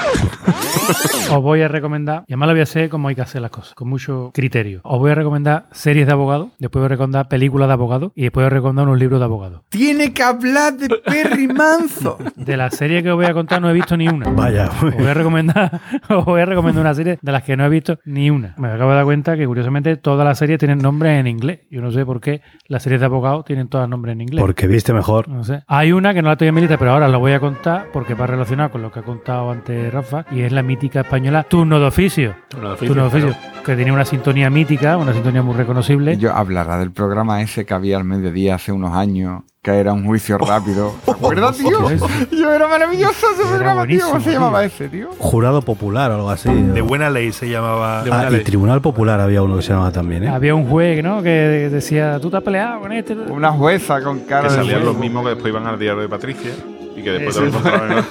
[1.30, 3.50] Os voy a recomendar, y además lo voy a hacer como hay que hacer las
[3.50, 4.80] cosas, con mucho criterio.
[4.84, 8.22] Os voy a recomendar series de abogados, después voy a recomendar películas de abogados y
[8.22, 9.62] después voy a recomendar unos libros de abogados.
[9.68, 12.18] Tiene que hablar de Perry Manzo.
[12.36, 14.28] De la serie que os voy a contar no he visto ni una.
[14.30, 14.68] Vaya.
[14.82, 17.68] Os voy a recomendar, os voy a recomendar una serie de las que no he
[17.68, 18.54] visto ni una.
[18.58, 21.62] Me acabo de dar cuenta que curiosamente todas las series tienen nombres en inglés.
[21.72, 24.40] Yo no sé por qué las series de abogados tienen todas nombres en inglés.
[24.40, 25.28] Porque viste mejor.
[25.28, 25.64] No sé.
[25.66, 27.88] Hay una que no la tengo en mi lista, pero ahora la voy a contar
[27.92, 31.42] porque va relacionada con lo que ha contado antes Rafa y es la mítica española
[31.42, 32.36] Turno de Oficio.
[32.46, 33.62] Turno de Turno de Oficio, claro.
[33.64, 36.16] que tenía una sintonía mítica, una sintonía muy reconocible.
[36.16, 40.04] Yo hablará del programa ese que había al mediodía hace unos años, que era un
[40.04, 40.92] juicio rápido.
[41.04, 41.70] ¿Te acuerdas, tío?
[42.32, 44.04] Yo era maravilloso ese programa, tío.
[44.08, 44.66] ¿Cómo se llamaba tío.
[44.66, 45.10] ese, tío?
[45.18, 46.52] Jurado popular o algo así.
[46.52, 48.00] De buena ley se llamaba.
[48.10, 48.42] Ah, y ley.
[48.42, 50.28] Tribunal Popular había uno que se llamaba también, ¿eh?
[50.28, 51.22] Había un juez ¿no?
[51.22, 51.30] que
[51.70, 53.14] decía, tú te has peleado con este.
[53.14, 56.08] Una jueza con cara Que de salían los mismos que después iban al diario de
[56.08, 56.50] Patricia
[56.96, 57.88] y que después te lo encontraban.
[57.96, 58.02] ¿no?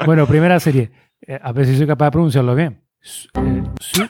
[0.04, 0.90] Bueno, primera serie.
[1.26, 2.82] Eh, a ver si soy capaz de pronunciarlo bien.
[3.00, 4.06] Su-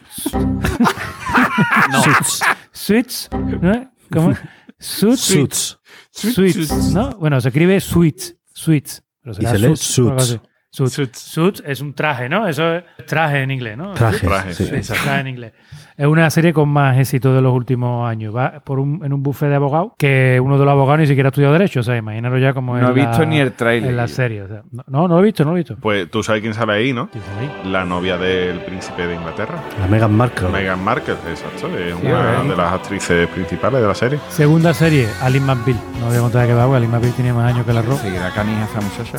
[2.03, 2.43] Suits.
[2.73, 3.31] Suits.
[3.61, 3.93] ¿no?
[4.13, 4.35] ¿Cómo?
[4.79, 5.21] Suits.
[5.21, 5.79] Suits.
[6.17, 7.11] Suits, ¿no?
[7.19, 8.37] Bueno, se escribe Suits.
[8.53, 9.03] Suits.
[9.23, 10.39] Pero será se lee suits
[10.85, 12.47] Suits es un traje, ¿no?
[12.47, 13.93] Eso es traje en inglés, ¿no?
[13.95, 14.21] Trajes.
[14.21, 14.65] Trajes, sí.
[14.83, 14.93] sí.
[14.93, 15.53] Traje en inglés.
[15.97, 18.37] Es una serie con más éxito de los últimos años.
[18.37, 21.29] Va por un, en un buffet de abogados que uno de los abogados ni siquiera
[21.29, 21.81] ha estudiado Derecho.
[21.81, 23.91] O sea, imaginaros ya como No en he visto la- ni el tráiler.
[23.91, 24.43] En la serie.
[24.43, 25.77] o sea, no, no, lo he visto, no lo he visto.
[25.81, 27.09] Pues tú sabes quién sale ahí, ¿no?
[27.13, 27.71] Sí, está ahí.
[27.73, 29.59] La novia del príncipe de Inglaterra.
[29.81, 30.49] La Meghan Markle.
[30.51, 31.67] Meghan Markle, exacto.
[31.69, 34.19] Es Sí, una de las actrices principales de la serie.
[34.29, 35.79] Segunda serie, Alice McBeal.
[36.01, 37.81] No voy a contar de qué va, porque Alice McBeal tiene más años que la
[37.81, 38.03] ropa.
[38.03, 39.19] Seguirá canija esa muchacha.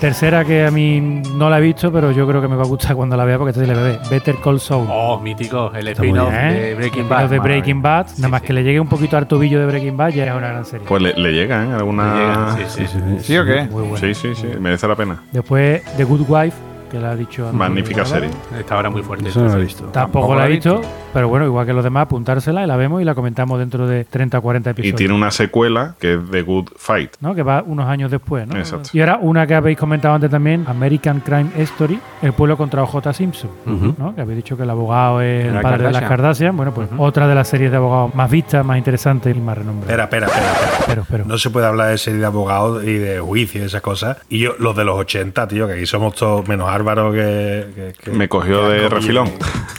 [0.00, 2.66] Tercera que a mí no la he visto, pero yo creo que me va a
[2.66, 3.98] gustar cuando la vea porque esta sí la bebé.
[4.10, 4.86] Better Call Saul.
[4.90, 5.72] Oh, mítico.
[5.74, 6.52] El spin-off bien.
[6.52, 7.28] de Breaking El Bad.
[7.30, 8.46] de Breaking Bad, Sí, nada más sí.
[8.48, 10.86] que le llegue un poquito al tobillo de Breaking Bad, ya es una gran serie.
[10.86, 11.74] Pues le, le llegan ¿eh?
[11.74, 12.14] alguna.
[12.14, 12.86] Le llegan, sí, sí.
[12.86, 13.62] Sí, sí, ¿Sí o qué?
[13.70, 13.96] Muy buena.
[13.98, 15.22] Sí, sí, sí, merece la pena.
[15.32, 16.56] Después, The Good Wife,
[16.90, 17.58] que la ha dicho antes.
[17.58, 18.30] Magnífica serie.
[18.58, 19.28] Está ahora muy fuerte.
[19.28, 19.84] Eso no esta lo he visto.
[19.86, 20.80] Tampoco la he visto,
[21.14, 24.04] pero bueno, igual que los demás, apuntársela y la vemos y la comentamos dentro de
[24.04, 24.96] 30 o 40 Y episodios.
[24.96, 27.12] tiene una secuela que es The Good Fight.
[27.20, 27.34] ¿no?
[27.34, 28.56] Que va unos años después, ¿no?
[28.58, 28.90] Exacto.
[28.92, 33.12] Y ahora una que habéis comentado antes también, American Crime Story, El pueblo contra OJ
[33.14, 33.50] Simpson.
[33.96, 34.14] ¿no?
[34.14, 36.56] Que habéis dicho que el abogado es el padre de las Kardashian.
[36.56, 39.90] Bueno, pues otra de las series de abogados más vistas, más interesantes y más renombradas.
[40.04, 40.84] Espera, espera, espera, espera.
[40.86, 41.24] Pero, pero.
[41.24, 44.16] No se puede hablar de serie de abogados y de juicio y esas cosas.
[44.28, 47.66] Y yo, los de los 80, tío, que aquí somos todos menos Álvaro que.
[47.74, 49.30] que- que- Me cogió que de refilón.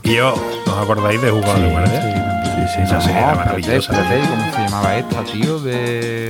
[0.04, 1.32] Y yo, ¿os acordáis de De
[1.72, 2.02] Guardia?
[2.02, 3.08] Sí, sí, Esa sí.
[3.08, 3.78] serie era No, espérate, maravillosa.
[3.94, 5.60] espérate, ¿cómo se llamaba esta, tío?
[5.60, 6.30] De,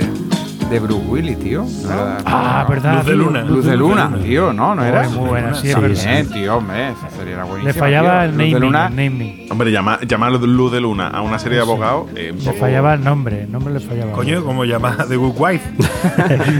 [0.70, 1.64] de Bruce Willis, tío.
[1.84, 2.68] ¿No era- Ah, no.
[2.74, 2.94] verdad.
[2.96, 3.14] Luz de.
[3.16, 3.42] Luna.
[3.44, 5.06] Luz de Luna, tío, no, no era.
[5.06, 6.24] Oh, muy buena, sí, sí, verdad.
[6.32, 7.72] tío, hombre, esa serie era buenísima.
[7.72, 8.22] Le fallaba tío.
[8.22, 9.46] el Luz de naming, Luna, el naming.
[9.50, 12.06] Hombre, llamar llamar Luz de Luna a una serie de abogados.
[12.16, 14.12] eh, Le poco- fallaba el nombre, el nombre le fallaba.
[14.12, 15.70] Coño, como llama The Good Wife.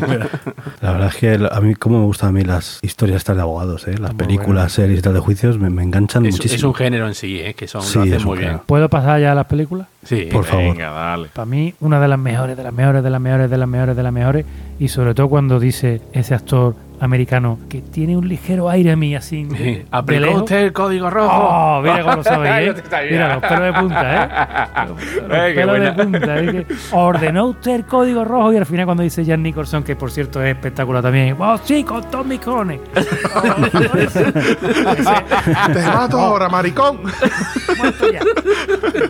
[0.81, 3.43] La verdad es que a mí, cómo me gustan a mí las historias estas de
[3.43, 3.99] abogados, ¿eh?
[3.99, 6.57] Las Muy películas, series y tal de juicios me, me enganchan Es, muchísimo.
[6.57, 7.55] es un género en sí, ¿eh?
[7.55, 8.51] que son, Sí, lo hacen es un muy bien.
[8.51, 8.65] género.
[8.67, 9.89] ¿Puedo pasar ya a las películas?
[10.05, 10.65] Sí, Por favor.
[10.67, 11.29] Venga, dale.
[11.35, 13.96] Para mí, una de las mejores, de las mejores, de las mejores, de las mejores,
[13.97, 14.45] de las mejores.
[14.79, 19.15] Y sobre todo cuando dice ese actor americano que tiene un ligero aire a mí,
[19.15, 19.45] así.
[19.45, 20.43] de- de ¿Aplicó lejos.
[20.43, 21.31] usted el código rojo?
[21.35, 22.83] Oh, mira cómo lo sabéis, ¿eh?
[23.11, 24.29] Mira, los pelos de punta, ¿eh?
[24.89, 26.39] Los, los Eh, pelos de punta.
[26.41, 26.65] ¿eh?
[26.67, 30.11] Que ordenó usted el código rojo y al final cuando dice Jan Nicholson, que por
[30.11, 32.81] cierto es espectacular también, ¡Oh, sí, con Tommy Cone!
[35.73, 37.01] Te mato ahora, maricón.
[37.79, 38.21] Muerto ya.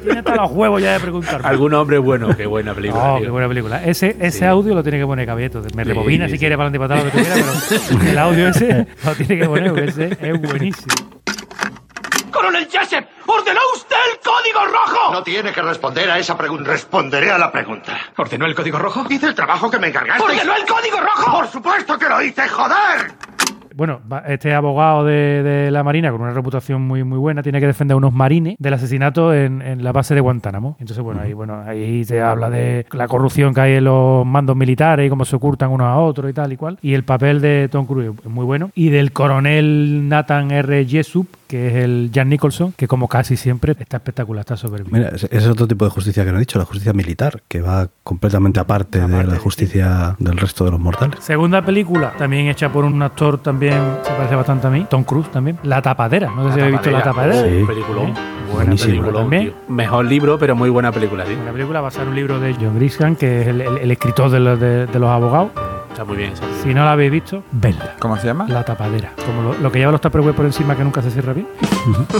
[0.02, 1.48] Tiene hasta los huevos ya de preguntarme.
[1.48, 3.12] Algún hombre bueno, qué buena película.
[3.14, 3.26] Oh, tío.
[3.26, 3.84] qué buena película.
[3.84, 4.44] Ese, ese Sí.
[4.44, 5.60] audio lo tiene que poner Cabieto.
[5.74, 6.40] Me Sí, rebobina sí, si sí.
[6.40, 9.84] quiere para adelante para lo que pero el audio ese lo tiene que poner porque
[9.86, 10.94] ese es buenísimo.
[12.30, 13.04] ¡Coronel Jessup!
[13.26, 15.12] ¿Ordenó usted el código rojo?
[15.12, 16.70] No tiene que responder a esa pregunta.
[16.70, 17.96] Responderé a la pregunta.
[18.16, 19.06] ¿Ordenó el código rojo?
[19.08, 20.22] Hice el trabajo que me encargaste.
[20.22, 21.32] ¡Ordenó el código rojo!
[21.38, 23.12] Por supuesto que lo hice, joder.
[23.76, 27.66] Bueno, este abogado de, de la Marina, con una reputación muy, muy buena, tiene que
[27.66, 30.78] defender a unos marines del asesinato en, en la base de Guantánamo.
[30.80, 34.56] Entonces, bueno, ahí, bueno, ahí se habla de la corrupción que hay en los mandos
[34.56, 36.78] militares y cómo se ocultan unos a otros y tal y cual.
[36.80, 38.70] Y el papel de Tom Cruise es muy bueno.
[38.74, 40.86] Y del coronel Nathan R.
[40.86, 44.88] Jessup, que es el Jan Nicholson, que como casi siempre está espectacular, está soberbio.
[44.90, 47.60] Mira, ese es otro tipo de justicia que no he dicho, la justicia militar, que
[47.60, 51.22] va completamente aparte, de la justicia del resto de los mortales.
[51.22, 55.30] Segunda película, también hecha por un actor también se parece bastante a mí, Tom Cruise
[55.30, 55.58] también.
[55.62, 57.42] La tapadera, no sé si habéis visto La tapadera.
[57.48, 57.64] Sí.
[57.66, 58.06] Peliculón.
[58.08, 58.14] ¿Eh?
[58.52, 59.12] Buena película.
[59.20, 59.52] También.
[59.68, 61.36] Mejor libro, pero muy buena película, tío.
[61.42, 64.30] Una película basada en un libro de John Grisham, que es el, el- el escritor
[64.30, 65.50] de los, de, de los abogados.
[65.96, 66.44] Está muy bien esa.
[66.62, 67.94] Si no la habéis visto, vedla.
[67.98, 68.46] ¿Cómo se llama?
[68.50, 69.12] La tapadera.
[69.24, 71.46] Como lo, lo que lleva los tupperware por encima que nunca se cierra bien.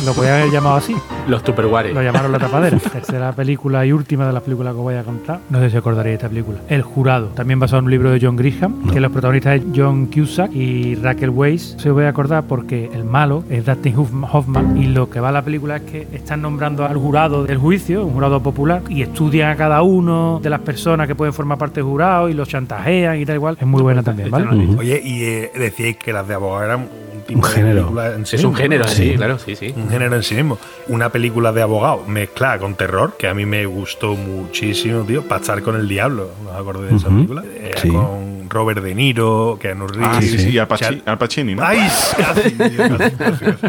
[0.07, 0.97] lo podían haber llamado así.
[1.29, 1.93] Los Tupperware.
[1.93, 2.79] Lo llamaron La Tapadera.
[2.93, 5.41] Tercera película y última de las películas que os voy a contar.
[5.51, 6.59] No sé si acordaréis de esta película.
[6.69, 7.27] El Jurado.
[7.35, 10.95] También basado en un libro de John Grisham, que los protagonistas es John Cusack y
[10.95, 11.77] Raquel Weisz.
[11.79, 15.21] Se os voy a acordar porque el malo es Dustin Hoff- Hoffman y lo que
[15.21, 18.83] va a la película es que están nombrando al jurado del juicio, un jurado popular,
[18.89, 22.35] y estudian a cada uno de las personas que pueden formar parte del jurado y
[22.35, 23.59] los chantajean y tal igual.
[23.61, 24.33] Es muy buena también.
[24.79, 27.75] Oye, y eh, decíais que las de abogados eran un tipo Un de género.
[27.83, 29.15] película en sí Es un género, sí, Sí.
[29.17, 29.75] claro, sí, sí.
[29.77, 30.59] Un género en sí mismo.
[30.89, 35.23] Una película de abogado mezclada con terror, que a mí me gustó muchísimo, tío.
[35.23, 36.31] Pactar con el diablo.
[36.45, 37.45] ¿No os acordáis de esa película?
[37.61, 37.89] Era Sí.
[37.89, 40.09] Con Robert De Niro, Keanu Reeves.
[40.17, 41.65] Ah, sí, sí, Al, Paci- Al Pacini, ¿no?
[41.65, 41.79] ¡Ay!
[42.17, 43.65] Casi, tío, casi, casi, casi.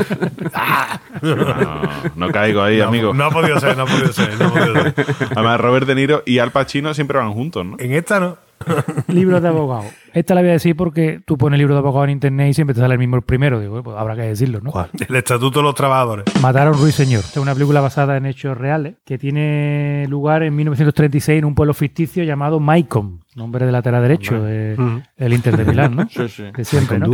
[0.53, 0.99] ¡Ah!
[1.21, 1.81] No,
[2.27, 3.13] no caigo ahí, No, amigo.
[3.13, 4.39] No ha podido ser, no ha podido ser.
[4.39, 4.93] No ha podido ser.
[5.35, 7.75] Además, Robert De Niro y Al Pacino siempre van juntos, ¿no?
[7.79, 8.37] En esta no.
[9.07, 9.83] Libros de abogado.
[10.13, 12.73] Esta la voy a decir porque tú pones libro de abogado en internet y siempre
[12.73, 13.59] te sale el mismo el primero.
[13.59, 14.71] Digo, pues habrá que decirlo, ¿no?
[14.71, 14.89] ¿Cuál?
[15.07, 16.25] El Estatuto de los Trabajadores.
[16.41, 17.19] Mataron Ruiseñor.
[17.19, 21.53] Esta es una película basada en hechos reales que tiene lugar en 1936 en un
[21.53, 24.75] pueblo ficticio llamado Maicon, nombre de lateral derecho, eh,
[25.15, 26.07] el Inter de Milán, ¿no?
[26.09, 26.43] Sí, sí.
[26.55, 27.11] De siempre, Con.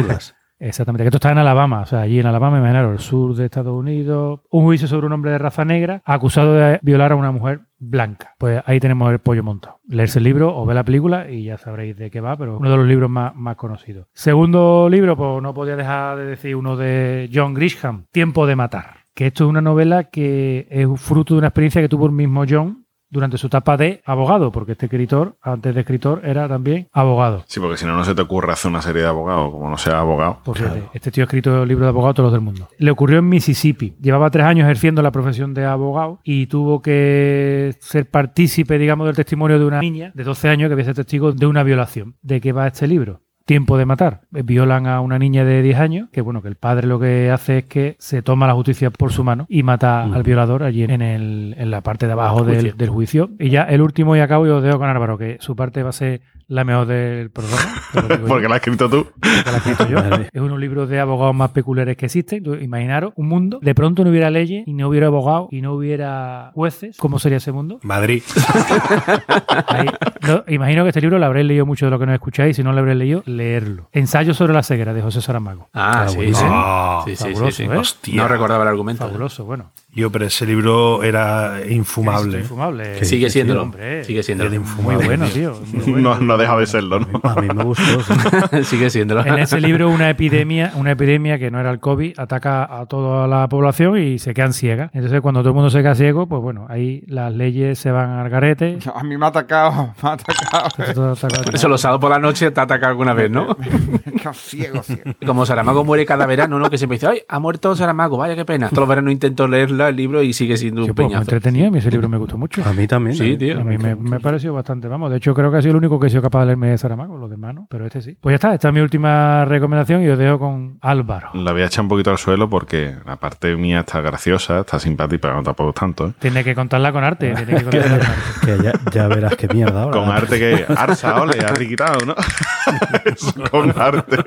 [0.59, 3.45] Exactamente, que esto está en Alabama, o sea, allí en Alabama, imaginaros, el sur de
[3.45, 7.32] Estados Unidos, un juicio sobre un hombre de raza negra acusado de violar a una
[7.32, 8.36] mujer blanca.
[8.38, 9.80] Pues ahí tenemos el pollo montado.
[9.89, 12.71] Leerse el libro o ver la película y ya sabréis de qué va, pero uno
[12.71, 14.07] de los libros más, más conocidos.
[14.13, 19.03] Segundo libro, pues no podía dejar de decir uno de John Grisham, Tiempo de matar.
[19.13, 22.45] Que esto es una novela que es fruto de una experiencia que tuvo el mismo
[22.49, 22.82] John
[23.14, 27.43] durante su etapa de abogado, porque este escritor, antes de escritor, era también abogado.
[27.47, 29.78] Sí, porque si no, no se te ocurre hacer una serie de abogados, como no
[29.78, 30.39] sea abogado.
[30.43, 32.68] Pues fíjate, este tío ha escrito libros de abogado todos los del mundo.
[32.78, 33.93] Le ocurrió en Mississippi.
[34.01, 39.16] Llevaba tres años ejerciendo la profesión de abogado y tuvo que ser partícipe, digamos, del
[39.16, 42.16] testimonio de una niña de 12 años que había sido testigo de una violación.
[42.24, 43.22] ¿De qué va este libro?
[43.45, 44.21] Tiempo de matar.
[44.31, 47.57] Violan a una niña de 10 años, que bueno, que el padre lo que hace
[47.59, 50.13] es que se toma la justicia por su mano y mata Mm.
[50.13, 52.77] al violador allí en, el, en la parte de abajo Del del, juicio.
[52.77, 53.29] del juicio.
[53.39, 55.89] Y ya el último y acabo y os dejo con Álvaro, que su parte va
[55.89, 57.61] a ser la mejor del programa.
[58.27, 59.07] Porque la has escrito tú.
[59.21, 59.97] que la he escrito yo.
[59.99, 62.43] Es uno de los libros de abogados más peculiares que existen.
[62.43, 65.73] Tú Imaginaros un mundo, de pronto no hubiera leyes y no hubiera abogados y no
[65.73, 66.97] hubiera jueces.
[66.97, 67.79] ¿Cómo sería ese mundo?
[67.83, 68.23] Madrid.
[69.67, 69.89] Ahí-
[70.27, 72.51] no, imagino que este libro lo habréis leído mucho de lo que nos escucháis.
[72.51, 73.89] y Si no lo habréis leído, leerlo.
[73.91, 75.69] Ensayo sobre la ceguera de José Saramago.
[75.73, 76.33] Ah, Ah, sí, sí.
[76.33, 77.63] Sí, sí, sí, fabuloso, sí.
[77.63, 77.77] ¿eh?
[77.77, 78.21] Hostia.
[78.21, 79.05] No recordaba el argumento.
[79.05, 79.71] Fabuloso, bueno.
[79.95, 82.37] Yo, pero ese libro era infumable.
[82.39, 82.83] Es infumable.
[82.97, 84.03] Que Sigue hombre.
[84.03, 84.49] Sigue siéndolo.
[84.49, 85.05] Era Muy infumable.
[85.05, 85.59] bueno, tío.
[85.71, 86.15] muy bueno.
[86.15, 87.21] No, no deja de serlo, ¿no?
[87.23, 87.83] A mí me gustó.
[88.01, 88.63] sí.
[88.63, 89.23] Sigue siéndolo.
[89.25, 93.27] En ese libro una epidemia, una epidemia que no era el COVID, ataca a toda
[93.27, 94.89] la población y se quedan ciegas.
[94.93, 98.09] Entonces cuando todo el mundo se queda ciego, pues bueno, ahí las leyes se van
[98.11, 98.79] al garete.
[98.95, 101.15] A mí me ha atacado, me ha atacado.
[101.53, 103.55] Eso los sábados por la noche te ataca alguna vez, ¿no?
[103.59, 105.11] Me ciego, ciego.
[105.25, 106.69] Como Saramago muere cada verano, ¿no?
[106.69, 108.17] Que siempre dice, ¡ay, ha muerto Saramago!
[108.17, 108.69] Vaya, qué pena.
[108.69, 111.23] Todos los veranos intento leerla, el libro, y sigue siendo un Yo, pues, me peñazo.
[111.23, 112.63] entretenido, a mí ese libro me gustó mucho.
[112.65, 113.15] A mí también.
[113.15, 113.59] Sí, tío.
[113.59, 115.11] A mí me, me pareció bastante, vamos.
[115.11, 116.77] De hecho, creo que ha sido el único que he sido capaz de leerme de
[116.77, 118.17] Saramago, los demás no, pero este sí.
[118.19, 121.29] Pues ya está, esta es mi última recomendación y os dejo con Álvaro.
[121.34, 124.79] La voy a echar un poquito al suelo porque la parte mía está graciosa, está
[124.79, 126.07] simpática, pero no tampoco tanto.
[126.07, 126.13] ¿eh?
[126.19, 127.34] Tiene que contarla con arte.
[127.34, 128.23] Tiene que contarla con arte.
[128.43, 129.99] Que ya, ya verás qué mierda ahora.
[129.99, 130.65] Con arte que.
[130.75, 132.15] Arsa, ole, has quitado, ¿no?
[133.51, 134.17] Con arte.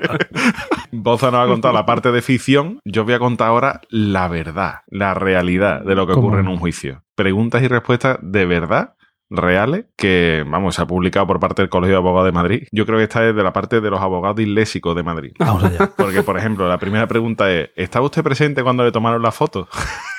[0.91, 2.79] Boza nos ha contado la parte de ficción.
[2.85, 6.27] Yo voy a contar ahora la verdad, la realidad de lo que ¿Cómo?
[6.27, 7.03] ocurre en un juicio.
[7.15, 8.93] Preguntas y respuestas de verdad
[9.29, 12.67] reales que, vamos, se ha publicado por parte del Colegio de Abogados de Madrid.
[12.71, 15.33] Yo creo que esta es de la parte de los abogados disléxicos de Madrid.
[15.39, 15.91] Vamos allá.
[15.97, 19.67] Porque, por ejemplo, la primera pregunta es, ¿estaba usted presente cuando le tomaron la foto?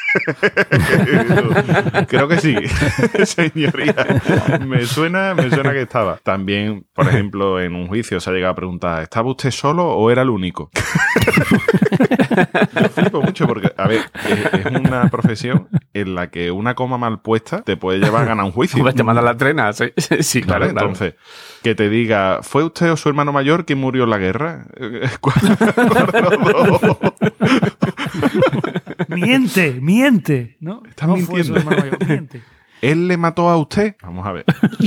[2.09, 2.57] Creo que sí,
[3.25, 3.95] señoría.
[4.67, 6.19] Me suena, me suena que estaba.
[6.23, 10.11] También, por ejemplo, en un juicio se ha llegado a preguntar, ¿estaba usted solo o
[10.11, 10.71] era el único?
[12.81, 16.97] Yo flipo mucho porque, a ver, es, es una profesión en la que una coma
[16.99, 18.79] mal puesta te puede llevar a ganar un juicio.
[18.79, 19.73] Hombre, te manda la trena.
[19.73, 20.89] Sí, sí claro, Vale, claro.
[20.89, 21.15] entonces,
[21.69, 24.67] que te diga, ¿fue usted o su hermano mayor quien murió en la guerra?
[24.77, 25.37] Eh, ¿Cuál-
[25.75, 26.07] cuál
[29.09, 29.17] de?
[29.17, 30.57] Miente, miente.
[30.61, 30.83] ¿no?
[30.89, 31.59] Estás No fue su mintiendo.
[31.59, 32.43] hermano mayor, miente.
[32.81, 33.97] ¿Él le mató a usted?
[34.03, 34.45] Vamos a ver.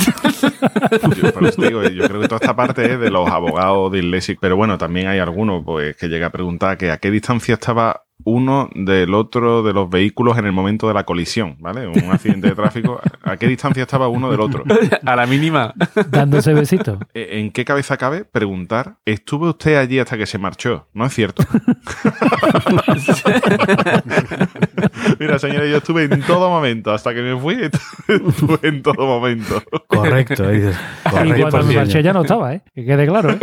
[1.22, 4.40] yo, digo, yo creo que toda esta parte es de los abogados disléxicos.
[4.42, 8.06] Pero bueno, también hay algunos pues, que llega a preguntar que a qué distancia estaba
[8.24, 11.88] uno del otro de los vehículos en el momento de la colisión, ¿vale?
[11.88, 13.00] Un accidente de tráfico.
[13.24, 14.64] ¿A qué distancia estaba uno del otro?
[15.06, 15.74] A la mínima.
[16.10, 17.00] Dándose besitos.
[17.14, 20.88] Eh, ¿En qué cabeza cabe preguntar, ¿estuvo usted allí hasta que se marchó?
[20.94, 21.44] No es cierto.
[25.20, 26.94] Mira, señores, yo estuve en todo momento.
[26.94, 27.70] Hasta que me fui,
[28.08, 29.62] estuve en todo momento.
[29.88, 30.54] Correcto.
[30.54, 30.72] Y
[31.04, 32.62] cuando me marché ya no estaba, ¿eh?
[32.74, 33.40] Que quede claro, ¿eh?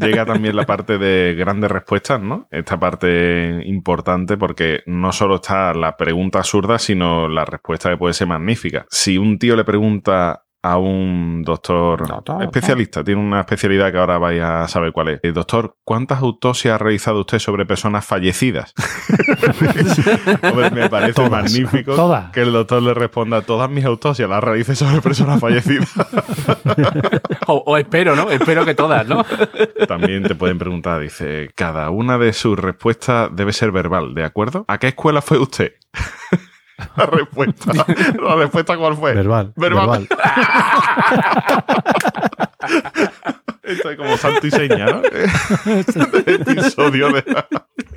[0.00, 2.48] Llega también la parte de grandes respuestas, ¿no?
[2.50, 8.14] Esta parte importante porque no solo está la pregunta absurda, sino la respuesta que puede
[8.14, 8.86] ser magnífica.
[8.90, 14.16] Si un tío le pregunta a un doctor, Doctor, especialista, tiene una especialidad que ahora
[14.16, 15.20] vais a saber cuál es.
[15.22, 18.72] Eh, doctor, ¿cuántas autopsias ha realizado usted sobre personas fallecidas?
[20.42, 21.30] Hombre, me parece Todas.
[21.30, 22.30] magnífico Todas.
[22.32, 25.92] que el doctor le responda, todas mis autopsias las realicé sobre personas fallecidas.
[27.46, 28.30] O, o espero, ¿no?
[28.30, 29.22] Espero que todas, ¿no?
[29.86, 34.64] También te pueden preguntar, dice, cada una de sus respuestas debe ser verbal, ¿de acuerdo?
[34.66, 35.74] ¿A qué escuela fue usted?
[36.96, 37.72] La respuesta.
[38.22, 39.14] ¿La respuesta cuál fue?
[39.14, 39.52] Verbal.
[39.56, 39.86] Verbal.
[39.86, 40.08] verbal.
[43.62, 45.02] Esto es como santo y seña, ¿no?
[45.04, 47.24] Este episodio de...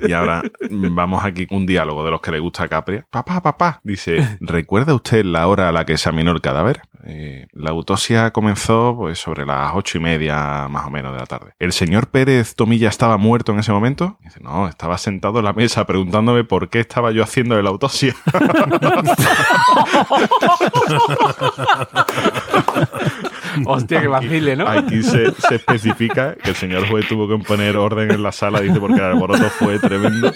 [0.06, 3.06] Y ahora vamos aquí un diálogo de los que le gusta a Capria.
[3.10, 3.80] Papá, papá.
[3.82, 6.82] Dice, ¿recuerda usted la hora a la que examinó el cadáver?
[7.04, 11.26] Eh, la autopsia comenzó pues sobre las ocho y media más o menos de la
[11.26, 11.52] tarde.
[11.58, 14.18] ¿El señor Pérez Tomilla estaba muerto en ese momento?
[14.22, 18.14] Dice, no, estaba sentado en la mesa preguntándome por qué estaba yo haciendo la autopsia.
[23.66, 24.66] Hostia, que vacile, ¿no?
[24.68, 28.60] Aquí se, se especifica que el señor juez tuvo que poner orden en la sala,
[28.60, 30.32] dice, porque el alboroto fue tremendo.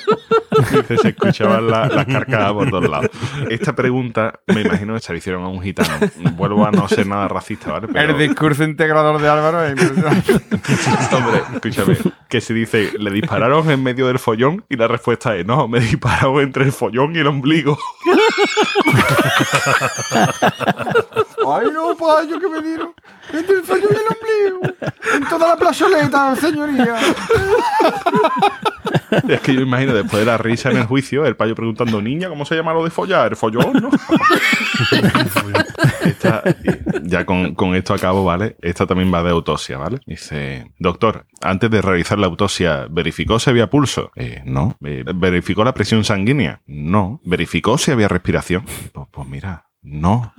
[0.71, 3.11] Dice, se escuchaban la- las carcajadas por todos lados.
[3.49, 5.89] Esta pregunta, me imagino que se la hicieron a un gitano.
[6.37, 7.89] Vuelvo a no ser nada racista, ¿vale?
[7.89, 10.33] Pero- El discurso integrador de Álvaro es impresionante.
[11.15, 11.97] Hombre, escúchame,
[12.29, 15.81] que se dice, le dispararon en medio del follón y la respuesta es, no, me
[15.81, 17.79] dispararon entre el follón y el ombligo.
[21.49, 22.93] Ay, no, payo, que me dieron.
[23.33, 24.01] Entre el fallo y el
[24.61, 24.75] ombligo.
[25.15, 26.97] En toda la plazoleta, señoría.
[29.29, 32.29] Es que yo imagino, después de la risa en el juicio, el payo preguntando, niña,
[32.29, 33.31] ¿cómo se llama lo de follar?
[33.33, 33.91] El follón, ¿no?
[36.05, 36.43] Esta-
[37.03, 38.57] ya con, con esto acabo, ¿vale?
[38.63, 40.01] Esta también va de autopsia, ¿vale?
[40.07, 44.11] Dice, doctor, antes de realizar la autopsia, ¿verificó si había pulso?
[44.17, 44.77] Eh, no.
[44.85, 46.63] Eh, ¿Verificó la presión sanguínea?
[46.67, 47.21] No.
[47.25, 48.65] ¿Verificó si había respiración?
[48.93, 50.33] Pues, pues mira, no.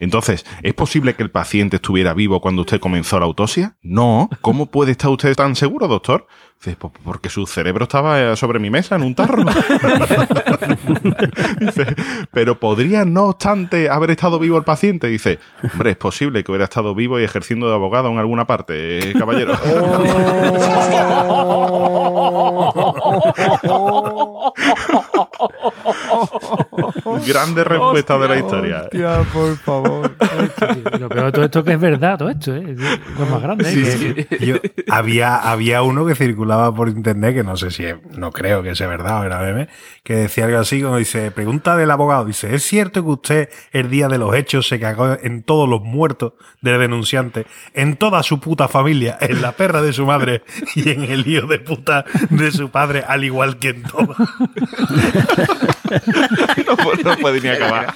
[0.00, 3.76] Entonces, ¿es posible que el paciente estuviera vivo cuando usted comenzó la autopsia?
[3.82, 4.28] No.
[4.42, 6.26] ¿Cómo puede estar usted tan seguro, doctor?
[6.62, 9.44] Dice, "Pues porque su cerebro estaba eh, sobre mi mesa en un tarro.
[11.58, 11.86] Dice,
[12.30, 15.08] pero podría, no obstante, haber estado vivo el paciente.
[15.08, 15.40] Dice,
[15.72, 19.14] hombre, es posible que hubiera estado vivo y ejerciendo de abogado en alguna parte, eh,
[19.18, 19.54] caballero.
[27.26, 28.82] Grande respuesta de la historia.
[28.82, 30.12] Hostia, por favor.
[31.00, 32.76] Lo peor de todo esto que es verdad, todo esto, ¿eh?
[33.18, 33.64] Lo más grande.
[33.72, 34.26] ¿eh?
[34.40, 34.56] Yo-
[34.88, 38.74] había, había uno que circulaba por internet, que no sé si, es- no creo que
[38.74, 39.68] sea verdad o era meme,
[40.02, 43.90] que decía algo así, como dice, pregunta del abogado, dice, ¿es cierto que usted el
[43.90, 48.40] día de los hechos se cagó en todos los muertos del denunciante, en toda su
[48.40, 50.42] puta familia, en la perra de su madre
[50.74, 54.14] y en el lío de puta de su padre, al igual que en todo?
[56.66, 57.94] No, no puede ni acabar.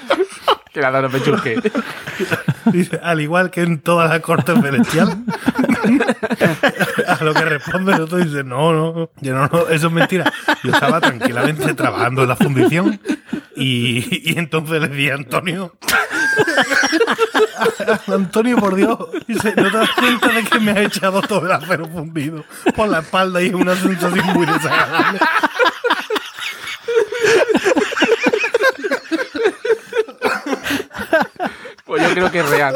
[0.73, 1.59] Que la dado pechusque.
[2.67, 5.25] Dice, al igual que en toda la corte celestial.
[7.07, 10.31] A lo que responde el otro dice, no, no, yo no, no, eso es mentira.
[10.63, 13.01] Yo estaba tranquilamente trabajando en la fundición
[13.57, 15.73] y, y entonces le dije a Antonio,
[18.09, 21.53] Antonio, por Dios, dice, ¿no te das cuenta de que me ha echado todo el
[21.53, 25.21] acero fundido por la espalda y es una sensación muy desagradable?
[31.85, 32.75] Pues yo creo que es real.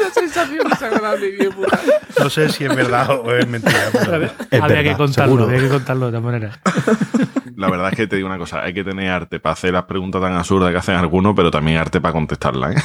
[0.00, 1.80] Una sensación desagradable, hijo de puta.
[2.18, 3.78] No sé si es verdad o es mentira.
[3.92, 5.44] pero- Es había verdad, que contarlo, seguro.
[5.44, 6.58] había que contarlo de todas maneras.
[7.56, 9.84] La verdad es que te digo una cosa, hay que tener arte para hacer las
[9.84, 12.76] preguntas tan absurdas que hacen algunos, pero también arte para contestarlas.
[12.76, 12.82] ¿eh?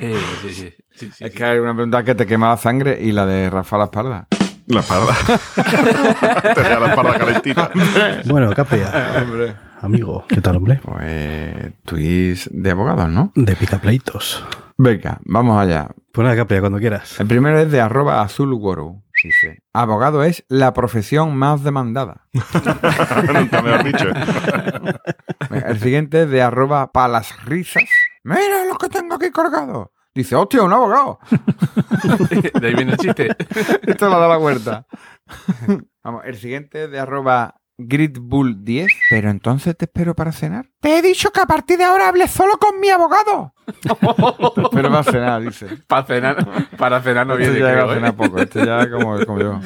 [0.00, 2.98] Eh, sí, sí, sí, sí, Es que hay una pregunta que te quema la sangre
[3.00, 4.26] y la de Rafa la espalda.
[4.66, 5.16] La espalda.
[6.54, 7.70] te deja la espalda calentita.
[8.26, 8.92] Bueno, Capria,
[9.22, 9.54] Hombre.
[9.80, 10.80] Amigo, ¿qué tal, hombre?
[10.82, 13.32] Pues tuís de abogados, ¿no?
[13.34, 14.44] De picapleitos.
[14.76, 15.88] Venga, vamos allá.
[16.12, 17.20] Pues nada, Capria, cuando quieras.
[17.20, 19.02] El primero es de arroba azulguru.
[19.22, 22.26] Dice, abogado es la profesión más demandada.
[22.32, 24.06] Nunca mejor dicho.
[25.50, 27.84] Venga, El siguiente es de arroba palasrisas.
[28.24, 29.92] Mira lo que tengo aquí colgado.
[30.14, 31.18] Dice, hostia, un abogado.
[32.60, 33.28] De ahí viene el chiste.
[33.86, 34.86] Esto lo da la vuelta.
[36.02, 38.88] Vamos, el siguiente es de arroba gridbull10.
[39.10, 40.66] Pero entonces te espero para cenar.
[40.80, 43.52] Te he dicho que a partir de ahora hables solo con mi abogado.
[44.54, 45.66] te espero para cenar, dice.
[45.86, 47.98] Para cenar, para cenar no Este viene, ya creo, va a ¿eh?
[47.98, 49.60] cenar poco, este ya como, como yo.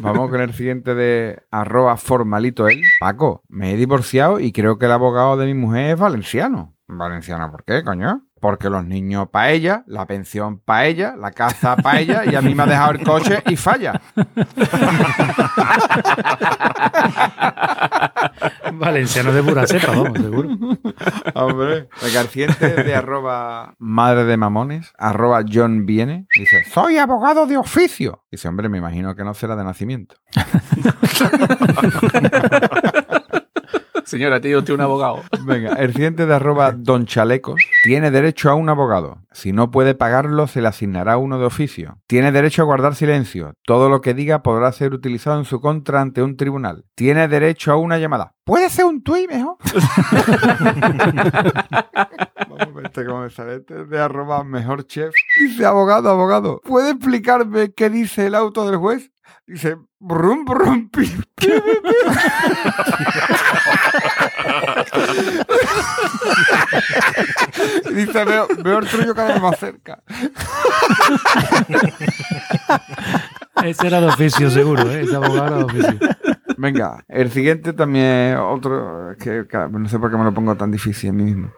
[0.00, 2.82] Vamos con el siguiente de arroba formalito él.
[3.00, 6.74] Paco, me he divorciado y creo que el abogado de mi mujer es valenciano.
[6.86, 8.26] ¿Valenciano por qué, coño?
[8.40, 12.40] Porque los niños para ella, la pensión para ella, la casa para ella y a
[12.40, 14.00] mí me ha dejado el coche y falla.
[18.72, 20.48] Valenciano de pura cepa, vamos, seguro.
[21.34, 21.88] Hombre.
[22.02, 26.26] Es de arroba madre de mamones, arroba John Viene.
[26.34, 28.24] Dice, soy abogado de oficio.
[28.30, 30.16] Dice, hombre, me imagino que no será de nacimiento.
[34.10, 35.22] Señora, tío, usted un abogado.
[35.44, 39.18] Venga, el siguiente de arroba Don Chalecos tiene derecho a un abogado.
[39.30, 42.00] Si no puede pagarlo, se le asignará uno de oficio.
[42.08, 43.52] Tiene derecho a guardar silencio.
[43.64, 46.86] Todo lo que diga podrá ser utilizado en su contra ante un tribunal.
[46.96, 48.34] Tiene derecho a una llamada.
[48.42, 49.58] ¿Puede ser un tuit mejor?
[52.48, 53.54] Vamos a ver este cómo me sale.
[53.58, 55.14] Este es de arroba mejor chef.
[55.40, 59.12] Dice, abogado, abogado, ¿puede explicarme qué dice el auto del juez?
[59.46, 61.94] Dice, brum, brum, pi, pi, pi, pi.
[67.94, 70.02] Dice, veo, veo el tuyo cada vez más cerca.
[73.64, 75.02] Ese era de oficio, seguro, ¿eh?
[75.02, 75.98] Ese abogado era de oficio.
[76.56, 79.16] Venga, el siguiente también es otro.
[79.18, 81.52] Que, claro, no sé por qué me lo pongo tan difícil a mí mismo.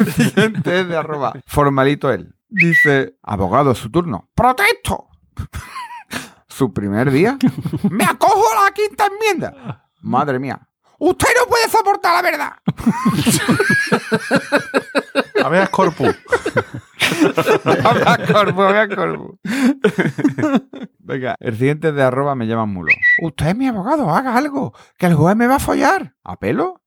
[0.00, 2.34] el siguiente es de arroba formalito él.
[2.48, 4.30] Dice: Abogado, su turno.
[4.34, 5.08] ¡Protesto!
[6.54, 7.36] Su primer día.
[7.90, 9.84] ¡Me acojo a la quinta enmienda!
[10.02, 10.60] Madre mía.
[10.98, 12.52] ¡Usted no puede soportar la verdad!
[15.44, 16.14] Habeas corpus.
[17.84, 19.38] Habeas corpus, habeas corpus.
[21.00, 22.92] Venga, el siguiente de arroba me llaman mulo.
[23.22, 26.14] Usted es mi abogado, haga algo, que el juez me va a follar.
[26.22, 26.80] ¿A pelo?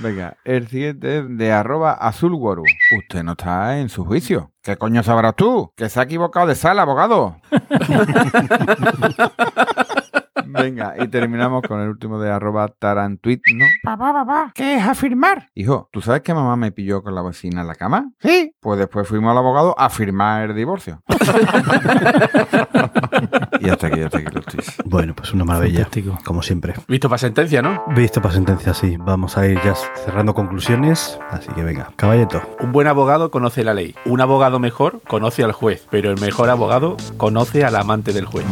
[0.00, 2.62] Venga, el siguiente es de arroba azulguaru.
[2.98, 4.52] Usted no está en su juicio.
[4.62, 5.72] ¿Qué coño sabrás tú?
[5.76, 7.36] Que se ha equivocado de sala, abogado.
[10.46, 13.64] Venga, y terminamos con el último de arroba tarantuit, ¿no?
[13.82, 15.48] Papá, papá, ¿qué es afirmar?
[15.54, 18.10] Hijo, ¿tú sabes que mamá me pilló con la vecina en la cama?
[18.20, 18.54] Sí.
[18.60, 21.02] Pues después fuimos al abogado a firmar el divorcio.
[23.68, 24.76] y hasta aquí, hasta aquí los tweets.
[24.84, 25.84] Bueno, pues una maravilla.
[25.84, 26.18] Fantástico.
[26.24, 26.74] Como siempre.
[26.88, 27.84] Visto para sentencia, ¿no?
[27.94, 28.96] Visto para sentencia, sí.
[28.98, 31.18] Vamos a ir ya cerrando conclusiones.
[31.30, 32.40] Así que venga, caballeto.
[32.60, 33.94] Un buen abogado conoce la ley.
[34.06, 35.86] Un abogado mejor conoce al juez.
[35.90, 38.46] Pero el mejor abogado conoce al amante del juez.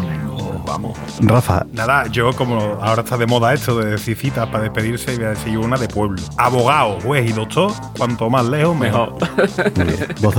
[0.76, 0.98] Vamos.
[1.20, 5.16] Rafa, Nada, yo como ahora está de moda esto de decir citas para despedirse, y
[5.16, 6.20] voy a decir una de pueblo.
[6.36, 9.16] Abogado, juez y doctor, cuanto más lejos, mejor.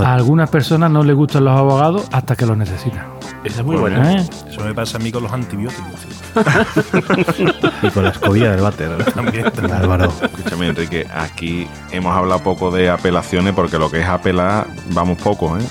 [0.03, 3.07] A algunas personas no les gustan los abogados hasta que los necesitan.
[3.43, 4.13] Esa es muy buena.
[4.13, 4.29] ¿Eh?
[4.47, 6.05] Eso me pasa a mí con los antibióticos.
[7.81, 9.03] y con la escobilla del váter.
[9.05, 9.45] También.
[9.71, 10.13] Álvaro.
[10.21, 15.57] Escúchame, Enrique, aquí hemos hablado poco de apelaciones porque lo que es apelar, vamos poco,
[15.57, 15.63] ¿eh?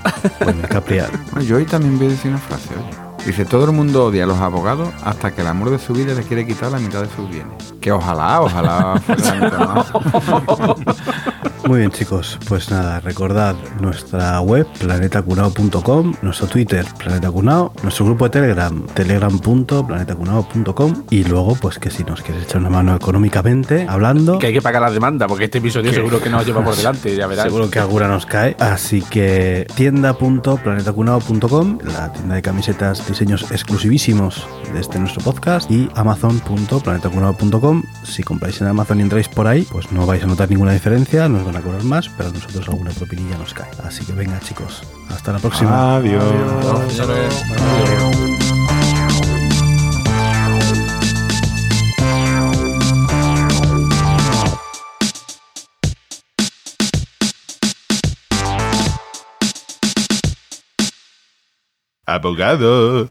[0.42, 1.02] Bueno, hay que.
[1.30, 3.05] Bueno, yo hoy también voy a decir una frase, oye.
[3.26, 6.14] Dice, todo el mundo odia a los abogados hasta que el amor de su vida
[6.14, 7.74] le quiere quitar la mitad de sus bienes.
[7.80, 9.86] Que ojalá, ojalá fuera la mitad más.
[11.66, 12.38] Muy bien, chicos.
[12.48, 21.24] Pues nada, recordad nuestra web, planetacunao.com, nuestro Twitter, planetacunao, nuestro grupo de Telegram, telegram.planetacunao.com y
[21.24, 24.82] luego, pues que si nos quieres echar una mano económicamente, hablando, Que hay que pagar
[24.82, 27.46] la demanda, porque este episodio seguro que nos lleva por delante, ya verás.
[27.46, 28.54] seguro que alguna nos cae.
[28.60, 37.82] Así que tienda.planetacunao.com, la tienda de camisetas, diseños exclusivísimos de este nuestro podcast y amazon.planetacunao.com.
[38.04, 41.26] Si compráis en Amazon y entráis por ahí, pues no vais a notar ninguna diferencia,
[41.26, 43.70] nos van a cobrar más, pero a nosotros alguna propinilla nos cae.
[43.82, 45.96] Así que venga, chicos, hasta la próxima.
[45.96, 46.22] Adiós.
[62.16, 63.08] Abogado.